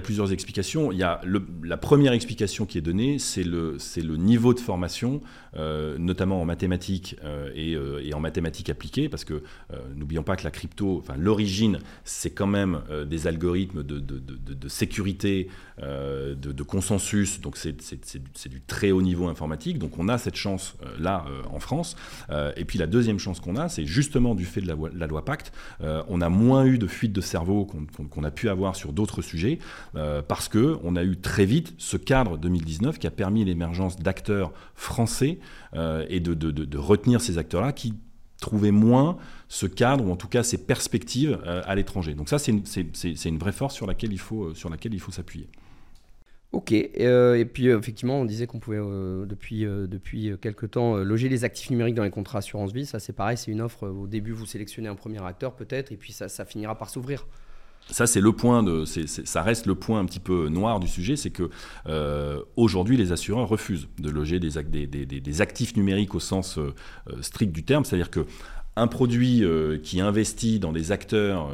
plusieurs, 0.00 0.32
explications. 0.32 0.92
Il 0.92 0.98
y 0.98 1.02
a 1.02 1.20
la 1.62 1.76
première 1.76 2.12
explication 2.12 2.66
qui 2.66 2.78
est 2.78 2.82
donnée, 2.82 3.18
c'est 3.18 3.44
le, 3.44 3.78
niveau 4.16 4.54
de 4.54 4.60
formation, 4.60 5.20
euh, 5.56 5.96
notamment 5.98 6.40
en 6.40 6.44
mathématiques 6.44 7.16
euh, 7.24 7.50
et, 7.54 7.74
euh, 7.74 8.04
et, 8.04 8.12
en 8.14 8.20
mathématiques 8.20 8.70
appliquées, 8.70 9.08
parce 9.08 9.24
que 9.24 9.42
n'oublions 9.94 10.22
pas 10.22 10.36
que 10.36 10.44
la 10.44 10.50
crypto, 10.50 10.98
enfin, 10.98 11.14
l'origine, 11.18 11.78
c'est 12.04 12.30
quand 12.30 12.46
même 12.46 12.80
des 13.06 13.26
algorithmes 13.26 13.82
de, 13.82 14.68
sécurité, 14.68 15.48
de, 15.80 16.62
consensus, 16.62 17.40
donc 17.40 17.56
c'est 17.56 18.48
du 18.48 18.60
très 18.60 18.90
haut 18.90 19.02
niveau 19.02 19.28
informatique. 19.28 19.78
Donc 19.78 19.98
on 19.98 20.08
a 20.08 20.18
cette 20.18 20.36
chance-là 20.36 21.24
en 21.50 21.60
France. 21.60 21.96
et 22.56 22.64
puis 22.64 22.78
la 22.78 22.86
deuxième 22.86 23.18
chance 23.18 23.40
qu'on 23.40 23.56
a, 23.56 23.68
c'est 23.68 23.86
justement 23.86 24.34
du 24.34 24.44
fait 24.44 24.60
de 24.60 24.68
la, 24.68 24.76
la 24.94 25.06
loi 25.06 25.24
Pacte, 25.24 25.52
on 25.80 26.20
a 26.20 26.28
moins 26.28 26.64
eu 26.64 26.78
de 26.78 26.86
fuite 26.86 27.12
de 27.12 27.20
cerveau 27.20 27.64
qu'on 27.64 28.24
a 28.24 28.30
pu 28.30 28.48
avoir 28.48 28.65
sur 28.74 28.92
d'autres 28.92 29.22
sujets, 29.22 29.58
euh, 29.94 30.22
parce 30.22 30.48
que 30.48 30.76
on 30.82 30.96
a 30.96 31.04
eu 31.04 31.16
très 31.16 31.44
vite 31.44 31.74
ce 31.78 31.96
cadre 31.96 32.38
2019 32.38 32.98
qui 32.98 33.06
a 33.06 33.10
permis 33.10 33.44
l'émergence 33.44 33.96
d'acteurs 33.96 34.52
français 34.74 35.38
euh, 35.74 36.04
et 36.08 36.20
de, 36.20 36.34
de, 36.34 36.78
retenir 36.78 37.20
ces 37.20 37.38
acteurs-là 37.38 37.72
qui 37.72 37.94
trouvaient 38.40 38.70
moins 38.70 39.16
ce 39.48 39.66
cadre, 39.66 40.06
ou 40.06 40.10
en 40.10 40.16
tout 40.16 40.28
cas 40.28 40.42
ces 40.42 40.58
perspectives 40.58 41.38
euh, 41.46 41.62
à 41.64 41.74
l'étranger. 41.74 42.14
Donc 42.14 42.28
ça, 42.28 42.38
c'est 42.38 42.52
une, 42.52 42.62
une, 43.24 43.38
vraie 43.38 43.52
force 43.52 43.74
sur 43.74 43.86
laquelle 43.86 44.12
il 44.12 44.18
faut, 44.18 44.54
sur 44.54 44.70
faut 44.98 45.12
s'appuyer. 45.12 45.48
Ok, 46.52 46.72
et 46.72 47.50
puis 47.52 47.68
effectivement, 47.68 48.20
on 48.20 48.24
disait 48.24 48.46
qu'on 48.46 48.60
pouvait 48.60 48.78
depuis, 48.78 49.64
depuis 49.64 50.32
quelques 50.40 50.70
temps 50.70 50.96
loger 50.96 51.28
les 51.28 51.44
actifs 51.44 51.70
numériques 51.70 51.96
dans 51.96 52.04
les 52.04 52.10
contrats 52.10 52.38
assurance 52.38 52.72
vie. 52.72 52.86
Ça, 52.86 52.98
c'est 52.98 53.12
pareil, 53.12 53.36
c'est 53.36 53.50
une 53.50 53.60
offre. 53.60 53.88
Au 53.88 54.06
début, 54.06 54.32
vous 54.32 54.46
sélectionnez 54.46 54.88
un 54.88 54.94
premier 54.94 55.22
acteur 55.22 55.54
peut-être, 55.54 55.92
et 55.92 55.96
puis 55.96 56.12
ça, 56.12 56.28
ça 56.28 56.44
finira 56.44 56.78
par 56.78 56.88
s'ouvrir. 56.88 57.26
Ça, 57.90 58.06
c'est 58.08 58.20
le 58.20 58.32
point 58.32 58.64
de, 58.64 58.84
ça 58.84 59.42
reste 59.42 59.66
le 59.66 59.76
point 59.76 60.00
un 60.00 60.06
petit 60.06 60.18
peu 60.18 60.48
noir 60.48 60.80
du 60.80 60.88
sujet, 60.88 61.14
c'est 61.14 61.30
que 61.30 61.50
euh, 61.86 62.42
aujourd'hui, 62.56 62.96
les 62.96 63.12
assureurs 63.12 63.48
refusent 63.48 63.86
de 63.98 64.10
loger 64.10 64.40
des, 64.40 65.40
actifs 65.40 65.76
numériques 65.76 66.14
au 66.14 66.20
sens 66.20 66.58
euh, 66.58 66.74
strict 67.20 67.52
du 67.52 67.62
terme, 67.62 67.84
c'est-à-dire 67.84 68.10
que 68.10 68.26
un 68.76 68.86
produit 68.86 69.44
qui 69.82 70.00
investit 70.00 70.58
dans 70.58 70.72
des 70.72 70.92
acteurs 70.92 71.50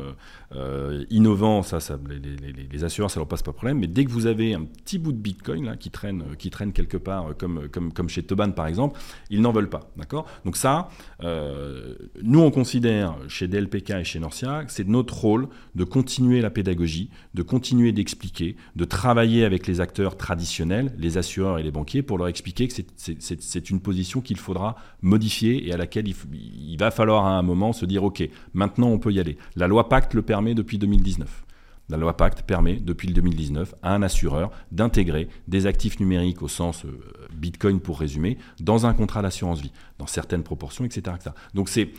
euh, 0.55 1.05
innovant, 1.09 1.62
ça, 1.62 1.81
ça 1.81 1.99
les, 2.09 2.85
assureurs, 2.85 3.11
ça 3.11 3.21
leur 3.21 3.29
passe 3.29 3.43
pas 3.43 3.52
problème. 3.52 3.79
Mais 3.79 3.87
dès 3.87 4.05
que 4.05 4.11
vous 4.11 4.26
avez 4.26 4.55
un 4.55 4.64
petit 4.64 4.99
bout 4.99 5.12
de 5.12 5.17
Bitcoin 5.17 5.64
là, 5.64 5.76
qui, 5.76 5.91
traîne, 5.91 6.25
qui 6.38 6.50
traîne 6.50 6.73
quelque 6.73 6.97
part, 6.97 7.31
euh, 7.31 7.69
comme, 7.69 8.09
chez 8.09 8.23
Toban 8.23 8.50
par 8.50 8.67
exemple, 8.67 9.00
ils 9.31 9.41
n'en 9.41 9.52
veulent 9.52 9.71
pas. 9.71 9.91
D'accord? 9.97 10.26
Donc 10.45 10.57
ça, 10.57 10.91
euh, 11.23 11.95
nous 12.23 12.41
on 12.41 12.50
considère 12.50 13.17
chez 13.29 13.49
DLPK 13.49 13.91
et 13.91 14.05
chez 14.05 14.19
Norcia, 14.19 14.64
c'est 14.69 14.87
notre 14.87 15.17
rôle 15.17 15.49
de 15.75 15.85
continuer 15.85 16.41
la 16.41 16.50
pédagogie, 16.50 17.09
de 17.35 17.43
continuer 17.43 17.93
d'expliquer, 17.93 18.57
de 18.76 18.85
travailler 18.85 19.45
avec 19.45 19.67
les 19.67 19.81
acteurs 19.81 20.17
traditionnels, 20.17 20.93
les 20.99 21.17
assureurs 21.17 21.59
et 21.59 21.62
les 21.62 21.71
banquiers, 21.71 22.02
pour 22.02 22.19
leur 22.19 22.29
expliquer 22.29 22.69
que 22.69 22.75
c'est 22.75 23.71
une 23.71 23.81
position 23.81 24.21
qu'il 24.21 24.38
faudra 24.38 24.76
modifier 25.00 25.67
et 25.67 25.73
à 25.73 25.76
laquelle 25.76 26.09
il 26.09 26.76
va 26.79 26.91
falloir 26.91 27.12
à 27.21 27.31
un 27.31 27.42
moment 27.42 27.73
se 27.73 27.87
dire, 27.87 28.04
OK, 28.04 28.28
maintenant 28.54 28.88
on 28.88 28.99
peut 28.99 29.12
y 29.12 29.21
aller. 29.21 29.37
La 29.57 29.69
loi 29.69 29.88
Pacte 29.88 30.14
le 30.14 30.23
permet 30.23 30.54
depuis 30.54 30.78
2019. 30.78 31.45
La 31.88 31.99
loi 31.99 32.16
Pacte 32.16 32.42
permet 32.42 32.76
depuis 32.76 33.09
le 33.09 33.14
2019 33.14 33.75
à 33.83 33.95
un 33.95 34.02
assureur 34.02 34.50
d'intégrer 34.71 35.28
des 35.49 35.66
actifs 35.66 36.00
numériques 36.00 36.40
au 36.40 36.49
sens 36.49 36.85
euh, 36.85 36.99
Bitcoin 37.35 37.81
pour 37.81 38.00
résumer 38.00 38.38
dans 38.61 38.87
un 38.87 38.95
contrat 38.95 39.21
d'assurance 39.21 39.61
vie, 39.61 39.73
dans 39.99 40.07
certaines 40.07 40.42
proportions, 40.42 40.85
etc. 40.85 41.16
Donc 41.54 41.69
c'est 41.69 41.90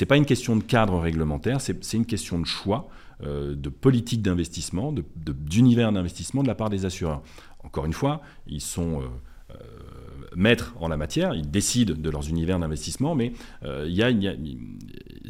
n'est 0.00 0.06
pas 0.06 0.16
une 0.16 0.26
question 0.26 0.56
de 0.56 0.62
cadre 0.62 0.98
réglementaire, 0.98 1.60
c'est 1.60 1.94
une 1.94 2.04
question 2.04 2.38
de 2.38 2.44
choix, 2.44 2.88
euh, 3.22 3.54
de 3.54 3.68
politique 3.68 4.22
d'investissement, 4.22 4.92
d'univers 5.16 5.92
d'investissement 5.92 6.42
de 6.42 6.48
la 6.48 6.54
part 6.54 6.68
des 6.68 6.84
assureurs. 6.84 7.22
Encore 7.64 7.86
une 7.86 7.94
fois, 7.94 8.20
ils 8.46 8.60
sont... 8.60 9.00
Euh, 9.00 9.06
maîtres 10.36 10.74
en 10.80 10.88
la 10.88 10.96
matière, 10.96 11.34
ils 11.34 11.50
décident 11.50 11.94
de 11.96 12.10
leurs 12.10 12.28
univers 12.28 12.58
d'investissement, 12.58 13.14
mais 13.14 13.32
il 13.64 13.92
y 13.92 14.02
a, 14.02 14.10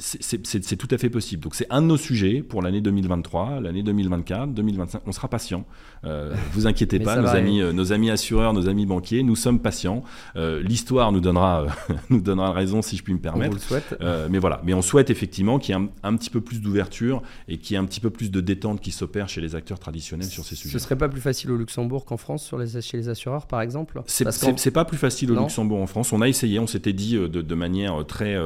c'est 0.01 0.77
tout 0.77 0.89
à 0.91 0.99
fait 0.99 1.11
possible. 1.11 1.43
Donc 1.43 1.55
c'est 1.55 1.67
un 1.71 1.83
de 1.83 1.87
nos 1.87 1.97
sujets 1.97 2.43
pour 2.43 2.63
l'année 2.63 2.81
2023, 2.81 3.61
l'année 3.61 3.83
2024, 3.83 4.55
2025. 4.55 5.03
On 5.07 5.13
sera 5.13 5.29
patient. 5.29 5.65
Euh, 6.05 6.35
vous 6.53 6.67
inquiétez 6.67 7.01
pas, 7.01 7.17
nos 7.17 7.29
amis, 7.29 7.61
euh, 7.61 7.73
nos 7.73 7.93
amis 7.93 8.11
assureurs, 8.11 8.53
nos 8.53 8.69
amis 8.69 8.87
banquiers, 8.87 9.23
nous 9.23 9.37
sommes 9.37 9.61
patients. 9.61 10.05
Euh, 10.37 10.63
l'histoire 10.63 11.13
nous 11.13 11.21
donnera, 11.21 11.67
nous 12.11 12.21
donnera 12.21 12.53
raison 12.53 12.83
si 12.83 12.97
je 12.97 13.03
puis 13.03 13.13
me 13.13 13.19
permettre. 13.19 13.51
On 13.51 13.57
vous 13.57 13.57
le 13.57 13.61
souhaite. 13.61 13.97
mais 14.31 14.39
voilà, 14.39 14.61
mais 14.65 14.75
on 14.75 14.83
souhaite 14.83 15.11
effectivement 15.11 15.59
qu'il 15.59 15.75
y 15.75 15.79
ait 15.79 15.89
un, 16.03 16.17
petit 16.17 16.31
peu 16.31 16.41
plus 16.41 16.61
d'ouverture 16.61 17.23
et 17.49 17.59
qu'il 17.59 17.75
y 17.75 17.77
ait 17.77 17.83
un 17.83 17.85
petit 17.85 18.01
peu 18.01 18.11
plus 18.11 18.31
de 18.31 18.41
détente 18.41 18.81
qui 18.81 18.93
s'opère 18.93 19.29
chez 19.29 19.41
les 19.41 19.55
acteurs 19.55 19.79
traditionnels 19.79 20.29
sur 20.29 20.45
ces 20.45 20.55
sujets. 20.55 20.73
Ce 20.73 20.79
serait 20.79 20.97
pas 20.97 21.09
plus 21.09 21.21
facile 21.21 21.51
au 21.51 21.57
Luxembourg 21.57 22.05
qu'en 22.05 22.17
France 22.17 22.45
sur 22.45 22.59
les, 22.59 22.81
chez 22.81 22.97
les 22.97 23.09
assureurs, 23.09 23.47
par 23.47 23.61
exemple? 23.61 24.03
C'est 24.07 24.71
pas 24.71 24.85
plus 24.85 24.99
facile 24.99 25.33
au 25.33 25.41
Luxembourg 25.41 25.81
en 25.81 25.87
France. 25.87 26.13
On 26.13 26.21
a 26.21 26.29
essayé, 26.29 26.59
on 26.59 26.67
s'était 26.67 26.93
dit 26.93 27.15
de, 27.15 27.27
de, 27.27 27.55
manière 27.55 28.07
très, 28.07 28.37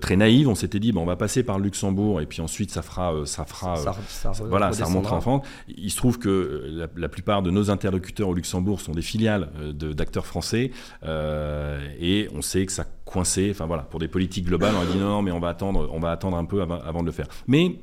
très 0.00 0.16
naïve 0.16 0.49
on 0.50 0.54
s'était 0.54 0.80
dit, 0.80 0.92
bon, 0.92 1.02
on 1.02 1.06
va 1.06 1.16
passer 1.16 1.42
par 1.42 1.58
Luxembourg 1.58 2.20
et 2.20 2.26
puis 2.26 2.40
ensuite 2.40 2.70
ça 2.70 2.82
fera, 2.82 3.14
euh, 3.14 3.24
ça 3.24 3.44
fera, 3.44 3.76
ça, 3.76 3.94
euh, 4.26 4.48
voilà, 4.48 4.72
ça 4.72 4.84
remontera 4.84 5.16
en 5.16 5.20
France. 5.20 5.46
Il 5.68 5.90
se 5.90 5.96
trouve 5.96 6.18
que 6.18 6.28
euh, 6.28 6.86
la, 6.96 7.08
plupart 7.08 7.42
de 7.42 7.50
nos 7.50 7.70
interlocuteurs 7.70 8.28
au 8.28 8.34
Luxembourg 8.34 8.80
sont 8.80 8.92
des 8.92 9.02
filiales 9.02 9.50
d'acteurs 9.74 10.26
français 10.26 10.70
et 11.02 12.28
on 12.34 12.42
sait 12.42 12.66
que 12.66 12.72
ça 12.72 12.84
coincé. 13.04 13.48
Enfin 13.50 13.66
voilà, 13.66 13.82
pour 13.82 14.00
des 14.00 14.08
politiques 14.08 14.46
globales, 14.46 14.74
on 14.76 14.82
a 14.82 14.86
dit 14.86 14.98
non, 14.98 15.08
non 15.08 15.22
mais 15.22 15.32
on 15.32 15.40
va 15.40 15.48
attendre, 15.48 15.88
on 15.92 16.00
va 16.00 16.10
attendre 16.10 16.36
un 16.36 16.44
peu 16.44 16.62
avant, 16.62 17.00
de 17.00 17.06
le 17.06 17.12
faire. 17.12 17.26
Mais 17.46 17.76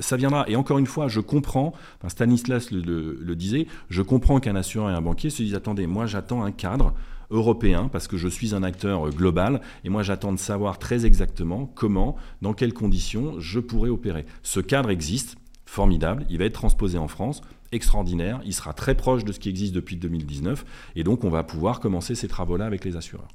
ça 0.00 0.16
viendra. 0.16 0.44
Et 0.48 0.56
encore 0.56 0.78
une 0.78 0.86
fois, 0.86 1.08
je 1.08 1.20
comprends, 1.20 1.72
Stanislas 2.06 2.70
le, 2.70 3.18
le 3.20 3.36
disait, 3.36 3.66
je 3.90 4.02
comprends 4.02 4.40
qu'un 4.40 4.56
assureur 4.56 4.90
et 4.90 4.94
un 4.94 5.02
banquier 5.02 5.30
se 5.30 5.42
disent 5.42 5.54
attendez, 5.54 5.86
moi 5.86 6.06
j'attends 6.06 6.42
un 6.42 6.52
cadre 6.52 6.94
européen 7.30 7.88
parce 7.88 8.08
que 8.08 8.16
je 8.16 8.28
suis 8.28 8.54
un 8.54 8.62
acteur 8.62 9.08
euh, 9.08 9.10
global 9.10 9.60
et 9.84 9.88
moi 9.88 10.02
j'attends 10.02 10.32
de 10.32 10.38
savoir 10.38 10.78
très 10.78 11.06
exactement 11.06 11.66
comment, 11.74 12.16
dans 12.42 12.54
quelles 12.54 12.72
conditions 12.72 13.38
je 13.38 13.60
pourrais 13.60 13.90
opérer. 13.90 14.26
Ce 14.42 14.60
cadre 14.60 14.90
existe, 14.90 15.36
formidable, 15.66 16.24
il 16.30 16.38
va 16.38 16.46
être 16.46 16.54
transposé 16.54 16.96
en 16.96 17.08
France, 17.08 17.42
extraordinaire, 17.72 18.40
il 18.46 18.54
sera 18.54 18.72
très 18.72 18.94
proche 18.94 19.24
de 19.24 19.32
ce 19.32 19.38
qui 19.38 19.50
existe 19.50 19.74
depuis 19.74 19.96
2019 19.96 20.64
et 20.96 21.04
donc 21.04 21.24
on 21.24 21.30
va 21.30 21.42
pouvoir 21.42 21.80
commencer 21.80 22.14
ces 22.14 22.28
travaux-là 22.28 22.64
avec 22.64 22.84
les 22.84 22.96
assureurs. 22.96 23.28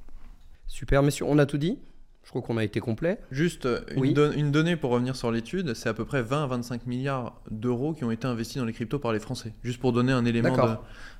Super, 0.67 1.03
messieurs, 1.03 1.25
on 1.27 1.37
a 1.37 1.45
tout 1.45 1.57
dit? 1.59 1.77
Je 2.23 2.29
crois 2.29 2.41
qu'on 2.41 2.57
a 2.57 2.63
été 2.63 2.79
complet. 2.79 3.19
Juste 3.31 3.67
une, 3.95 4.51
donnée 4.51 4.75
pour 4.75 4.91
revenir 4.91 5.15
sur 5.15 5.31
l'étude, 5.31 5.73
c'est 5.73 5.89
à 5.89 5.93
peu 5.93 6.05
près 6.05 6.21
20 6.21 6.43
à 6.43 6.47
25 6.47 6.87
milliards 6.87 7.41
d'euros 7.51 7.93
qui 7.93 8.03
ont 8.05 8.11
été 8.11 8.27
investis 8.27 8.57
dans 8.57 8.65
les 8.65 8.73
cryptos 8.73 8.99
par 8.99 9.11
les 9.11 9.19
Français. 9.19 9.53
Juste 9.63 9.79
pour 9.79 9.91
donner 9.91 10.13
un 10.13 10.25
élément, 10.25 10.55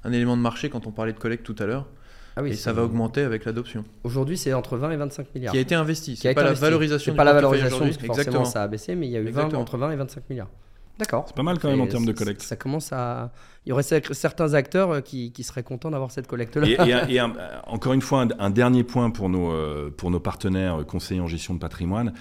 un 0.03 0.12
élément 0.12 0.38
de 0.38 0.41
marché 0.41 0.69
quand 0.69 0.88
on 0.88 0.91
parlait 0.91 1.13
de 1.13 1.19
collecte 1.19 1.45
tout 1.45 1.55
à 1.60 1.65
l'heure. 1.65 1.88
Ah 2.36 2.41
oui, 2.41 2.51
et 2.51 2.55
ça 2.55 2.74
va 2.74 2.83
augmenter 2.83 3.22
avec 3.22 3.45
l'adoption. 3.45 3.86
Aujourd'hui, 4.03 4.38
c'est 4.38 4.53
entre 4.53 4.77
20 4.77 4.91
et 4.91 4.98
25 4.98 5.36
milliards. 5.36 5.51
Qui 5.51 5.60
a 5.60 5.62
été 5.62 5.75
investi. 5.75 6.15
C'est 6.15 6.33
pas 6.33 6.43
la 6.43 6.53
valorisation. 6.53 7.12
C'est 7.12 7.15
pas 7.15 7.24
la 7.24 7.33
valorisation 7.33 7.79
parce 7.79 7.98
que 7.98 8.05
forcément 8.07 8.45
ça 8.45 8.63
a 8.63 8.67
baissé, 8.67 8.95
mais 8.95 9.07
il 9.07 9.12
y 9.12 9.17
a 9.17 9.19
eu 9.19 9.29
20, 9.29 9.53
entre 9.53 9.77
20 9.77 9.91
et 9.91 9.95
25 9.95 10.29
milliards. 10.29 10.50
D'accord. 10.98 11.25
C'est 11.27 11.36
pas 11.36 11.43
mal 11.43 11.60
quand 11.60 11.69
même 11.69 11.81
en 11.81 11.88
termes 11.88 12.05
de 12.05 12.12
collecte. 12.12 12.41
Ça, 12.41 12.55
commence 12.55 12.91
à. 12.91 13.31
Il 13.65 13.70
y 13.70 13.72
aurait 13.72 13.84
certains 13.84 14.53
acteurs 14.55 14.91
euh, 14.91 15.01
qui, 15.01 15.32
qui 15.32 15.43
seraient 15.43 15.63
contents 15.63 15.91
d'avoir 15.91 16.12
cette 16.12 16.27
collecte-là. 16.27 17.08
Et, 17.10 17.22
encore 17.67 17.93
une 17.93 18.01
fois, 18.01 18.27
un, 18.38 18.50
dernier 18.50 18.84
point 18.84 19.10
pour 19.10 19.29
nos, 19.29 19.51
euh, 19.51 19.89
pour 19.96 20.12
nos 20.12 20.20
partenaires 20.20 20.82
euh, 20.82 20.84
conseillers 20.84 21.22
en 21.22 21.27
gestion 21.27 21.53
de 21.53 21.60
patrimoine. 21.60 22.13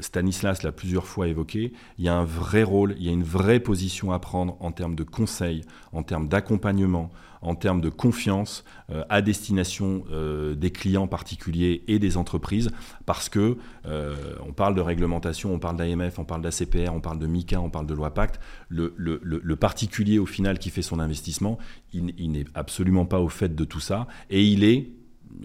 Stanislas 0.00 0.62
l'a 0.62 0.72
plusieurs 0.72 1.06
fois 1.06 1.28
évoqué. 1.28 1.72
Il 1.98 2.04
y 2.04 2.08
a 2.08 2.14
un 2.14 2.24
vrai 2.24 2.62
rôle, 2.62 2.94
il 2.98 3.04
y 3.04 3.08
a 3.08 3.12
une 3.12 3.22
vraie 3.22 3.60
position 3.60 4.12
à 4.12 4.18
prendre 4.18 4.56
en 4.60 4.72
termes 4.72 4.94
de 4.94 5.04
conseil, 5.04 5.62
en 5.92 6.02
termes 6.02 6.28
d'accompagnement, 6.28 7.10
en 7.44 7.54
termes 7.54 7.80
de 7.80 7.90
confiance 7.90 8.64
euh, 8.90 9.04
à 9.08 9.22
destination 9.22 10.04
euh, 10.10 10.54
des 10.54 10.70
clients 10.70 11.06
particuliers 11.06 11.84
et 11.86 11.98
des 11.98 12.16
entreprises, 12.16 12.70
parce 13.06 13.28
que 13.28 13.58
euh, 13.86 14.16
on 14.46 14.52
parle 14.52 14.74
de 14.74 14.80
réglementation, 14.80 15.52
on 15.52 15.58
parle 15.58 15.76
d'AMF, 15.76 16.18
on 16.18 16.24
parle 16.24 16.42
d'ACPR, 16.42 16.92
on 16.92 17.00
parle 17.00 17.18
de 17.18 17.26
MICA, 17.26 17.60
on 17.60 17.70
parle 17.70 17.86
de 17.86 17.94
loi 17.94 18.12
Pacte. 18.12 18.40
Le, 18.68 18.94
le, 18.96 19.56
particulier 19.56 20.13
au 20.18 20.26
final 20.26 20.58
qui 20.58 20.70
fait 20.70 20.82
son 20.82 20.98
investissement, 21.00 21.58
il, 21.92 22.30
n'est 22.30 22.44
absolument 22.54 23.06
pas 23.06 23.20
au 23.20 23.28
fait 23.28 23.54
de 23.54 23.64
tout 23.64 23.80
ça, 23.80 24.06
et 24.30 24.42
il 24.42 24.64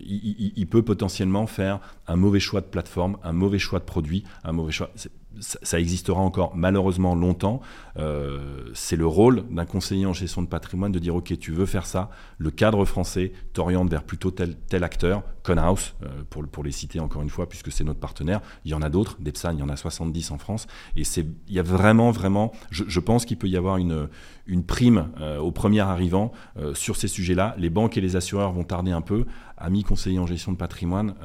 il, 0.05 0.67
peut 0.67 0.83
potentiellement 0.83 1.47
faire 1.47 1.79
un 2.07 2.15
mauvais 2.15 2.39
choix 2.39 2.61
de 2.61 2.67
plateforme, 2.67 3.17
un 3.23 3.33
mauvais 3.33 3.59
choix 3.59 3.79
de 3.79 3.85
produit, 3.85 4.23
un 4.43 4.51
mauvais 4.51 4.71
choix. 4.71 4.91
Ça, 5.39 5.79
existera 5.79 6.19
encore 6.19 6.55
malheureusement 6.55 7.15
longtemps. 7.15 7.62
Euh, 7.98 8.69
c'est 8.74 8.95
le 8.95 9.05
rôle 9.05 9.45
d'un 9.50 9.65
conseiller 9.65 10.05
en 10.05 10.13
gestion 10.13 10.41
de 10.41 10.48
patrimoine 10.48 10.91
de 10.91 11.00
dire 11.00 11.15
ok, 11.15 11.38
tu 11.38 11.51
veux 11.51 11.65
faire 11.65 11.86
ça, 11.86 12.09
le 12.38 12.51
cadre 12.51 12.86
français 12.86 13.31
t'oriente 13.53 13.89
vers 13.89 14.03
plutôt 14.03 14.31
tel, 14.31 14.55
tel 14.55 14.83
acteur, 14.83 15.24
Conhouse, 15.43 15.95
euh, 16.03 16.07
pour, 16.29 16.45
pour 16.48 16.63
les 16.63 16.71
citer 16.71 17.00
encore 17.00 17.21
une 17.21 17.29
fois, 17.29 17.48
puisque 17.48 17.71
c'est 17.71 17.83
notre 17.83 18.00
partenaire. 18.00 18.41
Il 18.65 18.71
y 18.71 18.74
en 18.74 18.81
a 18.81 18.89
d'autres, 18.89 19.17
Depsan, 19.19 19.53
il 19.53 19.59
y 19.59 19.63
en 19.63 19.69
a 19.69 19.75
70 19.75 20.31
en 20.31 20.38
France. 20.38 20.67
Et 20.95 21.03
il 21.48 21.53
y 21.53 21.59
a 21.59 21.63
vraiment, 21.63 22.12
vraiment, 22.12 22.51
je, 22.71 23.00
pense 23.00 23.25
qu'il 23.25 23.38
peut 23.38 23.48
y 23.48 23.57
avoir 23.57 23.77
une, 23.77 24.09
une 24.45 24.63
prime 24.63 25.09
euh, 25.19 25.39
au 25.39 25.51
premier 25.51 25.79
arrivant 25.79 26.31
sur 26.74 26.95
ces 26.95 27.07
sujets-là. 27.07 27.55
Les 27.57 27.69
banques 27.69 27.98
et 27.98 28.01
les 28.01 28.15
assureurs 28.15 28.51
vont 28.51 28.63
tarder 28.63 28.91
un 28.91 29.01
peu. 29.01 29.25
Amis 29.57 29.83
conseillers 29.83 30.19
en 30.19 30.27
gestion 30.27 30.51
de 30.51 30.57
patrimoine, 30.57 31.15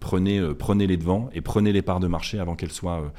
prenez, 0.00 0.40
prenez 0.58 0.86
les 0.86 0.96
devants 0.96 1.28
et 1.32 1.40
prenez 1.40 1.72
les 1.72 1.82
parts 1.82 2.00
de 2.00 2.08
marché 2.08 2.40
avant 2.40 2.56
qu'elles 2.56 2.72
soient, 2.72 3.12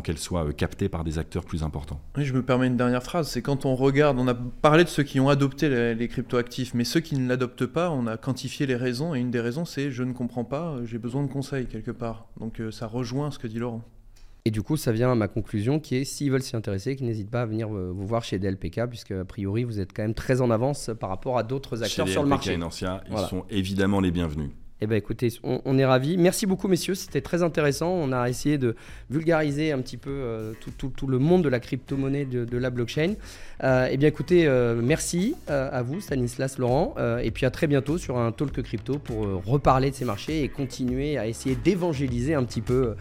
qu'elles 0.00 0.18
soient 0.18 0.52
captées 0.52 0.88
par 0.88 1.04
des 1.04 1.18
acteurs 1.18 1.44
plus 1.44 1.62
importants. 1.62 2.00
Oui, 2.16 2.24
je 2.24 2.32
me 2.32 2.42
permets 2.42 2.66
une 2.66 2.76
dernière 2.76 3.02
phrase, 3.02 3.28
c'est 3.28 3.42
quand 3.42 3.66
on 3.66 3.74
regarde, 3.74 4.18
on 4.18 4.28
a 4.28 4.34
parlé 4.34 4.84
de 4.84 4.88
ceux 4.88 5.02
qui 5.02 5.20
ont 5.20 5.28
adopté 5.28 5.68
les, 5.68 5.94
les 5.94 6.08
cryptoactifs, 6.08 6.74
mais 6.74 6.84
ceux 6.84 7.00
qui 7.00 7.16
ne 7.16 7.28
l'adoptent 7.28 7.66
pas, 7.66 7.90
on 7.90 8.06
a 8.06 8.16
quantifié 8.16 8.66
les 8.66 8.76
raisons, 8.76 9.14
et 9.14 9.20
une 9.20 9.30
des 9.30 9.40
raisons 9.40 9.64
c'est 9.64 9.90
je 9.90 10.02
ne 10.02 10.12
comprends 10.12 10.44
pas, 10.44 10.76
j'ai 10.84 10.98
besoin 10.98 11.22
de 11.22 11.28
conseils 11.28 11.66
quelque 11.66 11.90
part. 11.90 12.26
Donc 12.38 12.60
euh, 12.60 12.70
ça 12.70 12.86
rejoint 12.86 13.30
ce 13.30 13.38
que 13.38 13.46
dit 13.46 13.58
Laurent. 13.58 13.82
Et 14.44 14.50
du 14.50 14.62
coup, 14.62 14.76
ça 14.76 14.92
vient 14.92 15.12
à 15.12 15.14
ma 15.14 15.28
conclusion 15.28 15.78
qui 15.78 15.96
est 15.96 16.04
s'ils 16.04 16.30
veulent 16.30 16.42
s'y 16.42 16.56
intéresser, 16.56 16.96
qu'ils 16.96 17.06
n'hésitent 17.06 17.30
pas 17.30 17.42
à 17.42 17.46
venir 17.46 17.68
euh, 17.68 17.90
vous 17.94 18.06
voir 18.06 18.24
chez 18.24 18.38
DLPK, 18.38 18.86
puisque 18.88 19.10
a 19.10 19.24
priori 19.24 19.64
vous 19.64 19.80
êtes 19.80 19.92
quand 19.92 20.02
même 20.02 20.14
très 20.14 20.40
en 20.40 20.50
avance 20.50 20.90
par 20.98 21.10
rapport 21.10 21.36
à 21.36 21.42
d'autres 21.42 21.82
acteurs 21.82 22.08
sur 22.08 22.22
le 22.22 22.28
marché. 22.28 22.52
Et 22.52 22.56
Nancia, 22.56 23.02
ils 23.10 23.18
sont 23.18 23.44
évidemment 23.50 24.00
les 24.00 24.10
bienvenus. 24.10 24.50
Eh 24.80 24.86
bien, 24.86 24.96
écoutez, 24.96 25.28
on, 25.42 25.76
est 25.76 25.84
ravis. 25.84 26.16
Merci 26.16 26.46
beaucoup, 26.46 26.68
messieurs. 26.68 26.94
C'était 26.94 27.20
très 27.20 27.42
intéressant. 27.42 27.88
On 27.88 28.12
a 28.12 28.28
essayé 28.28 28.58
de 28.58 28.76
vulgariser 29.10 29.72
un 29.72 29.80
petit 29.80 29.96
peu 29.96 30.10
euh, 30.10 30.52
tout, 30.76 31.06
le 31.08 31.18
monde 31.18 31.42
de 31.42 31.48
la 31.48 31.58
crypto-monnaie, 31.58 32.24
de, 32.24 32.56
la 32.56 32.70
blockchain. 32.70 33.14
Euh, 33.64 33.88
eh 33.90 33.96
bien, 33.96 34.08
écoutez, 34.08 34.46
euh, 34.46 34.80
merci 34.80 35.34
à 35.48 35.82
vous, 35.82 36.00
Stanislas 36.00 36.58
Laurent. 36.58 36.94
et 37.22 37.30
puis 37.32 37.44
à 37.44 37.50
très 37.50 37.66
bientôt 37.66 37.98
sur 37.98 38.18
un 38.18 38.30
Talk 38.30 38.62
Crypto 38.62 38.98
pour 38.98 39.26
reparler 39.44 39.90
de 39.90 39.96
ces 39.96 40.04
marchés 40.04 40.42
et 40.44 40.48
continuer 40.48 41.18
à 41.18 41.26
essayer 41.26 41.56
d'évangéliser 41.56 42.34
un 42.34 42.44
petit 42.44 42.60
peu 42.60 42.94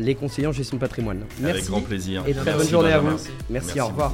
les 0.00 0.14
conseillers 0.14 0.48
en 0.48 0.52
gestion 0.52 0.76
de 0.78 0.80
patrimoine. 0.80 1.20
Merci. 1.40 1.58
Avec 1.58 1.64
grand 1.66 1.80
plaisir. 1.80 2.24
Et 2.26 2.34
très 2.34 2.54
bonne 2.54 2.68
journée 2.68 2.92
à 2.92 2.98
vous. 2.98 3.16
merci, 3.50 3.80
au 3.80 3.86
revoir. 3.86 4.12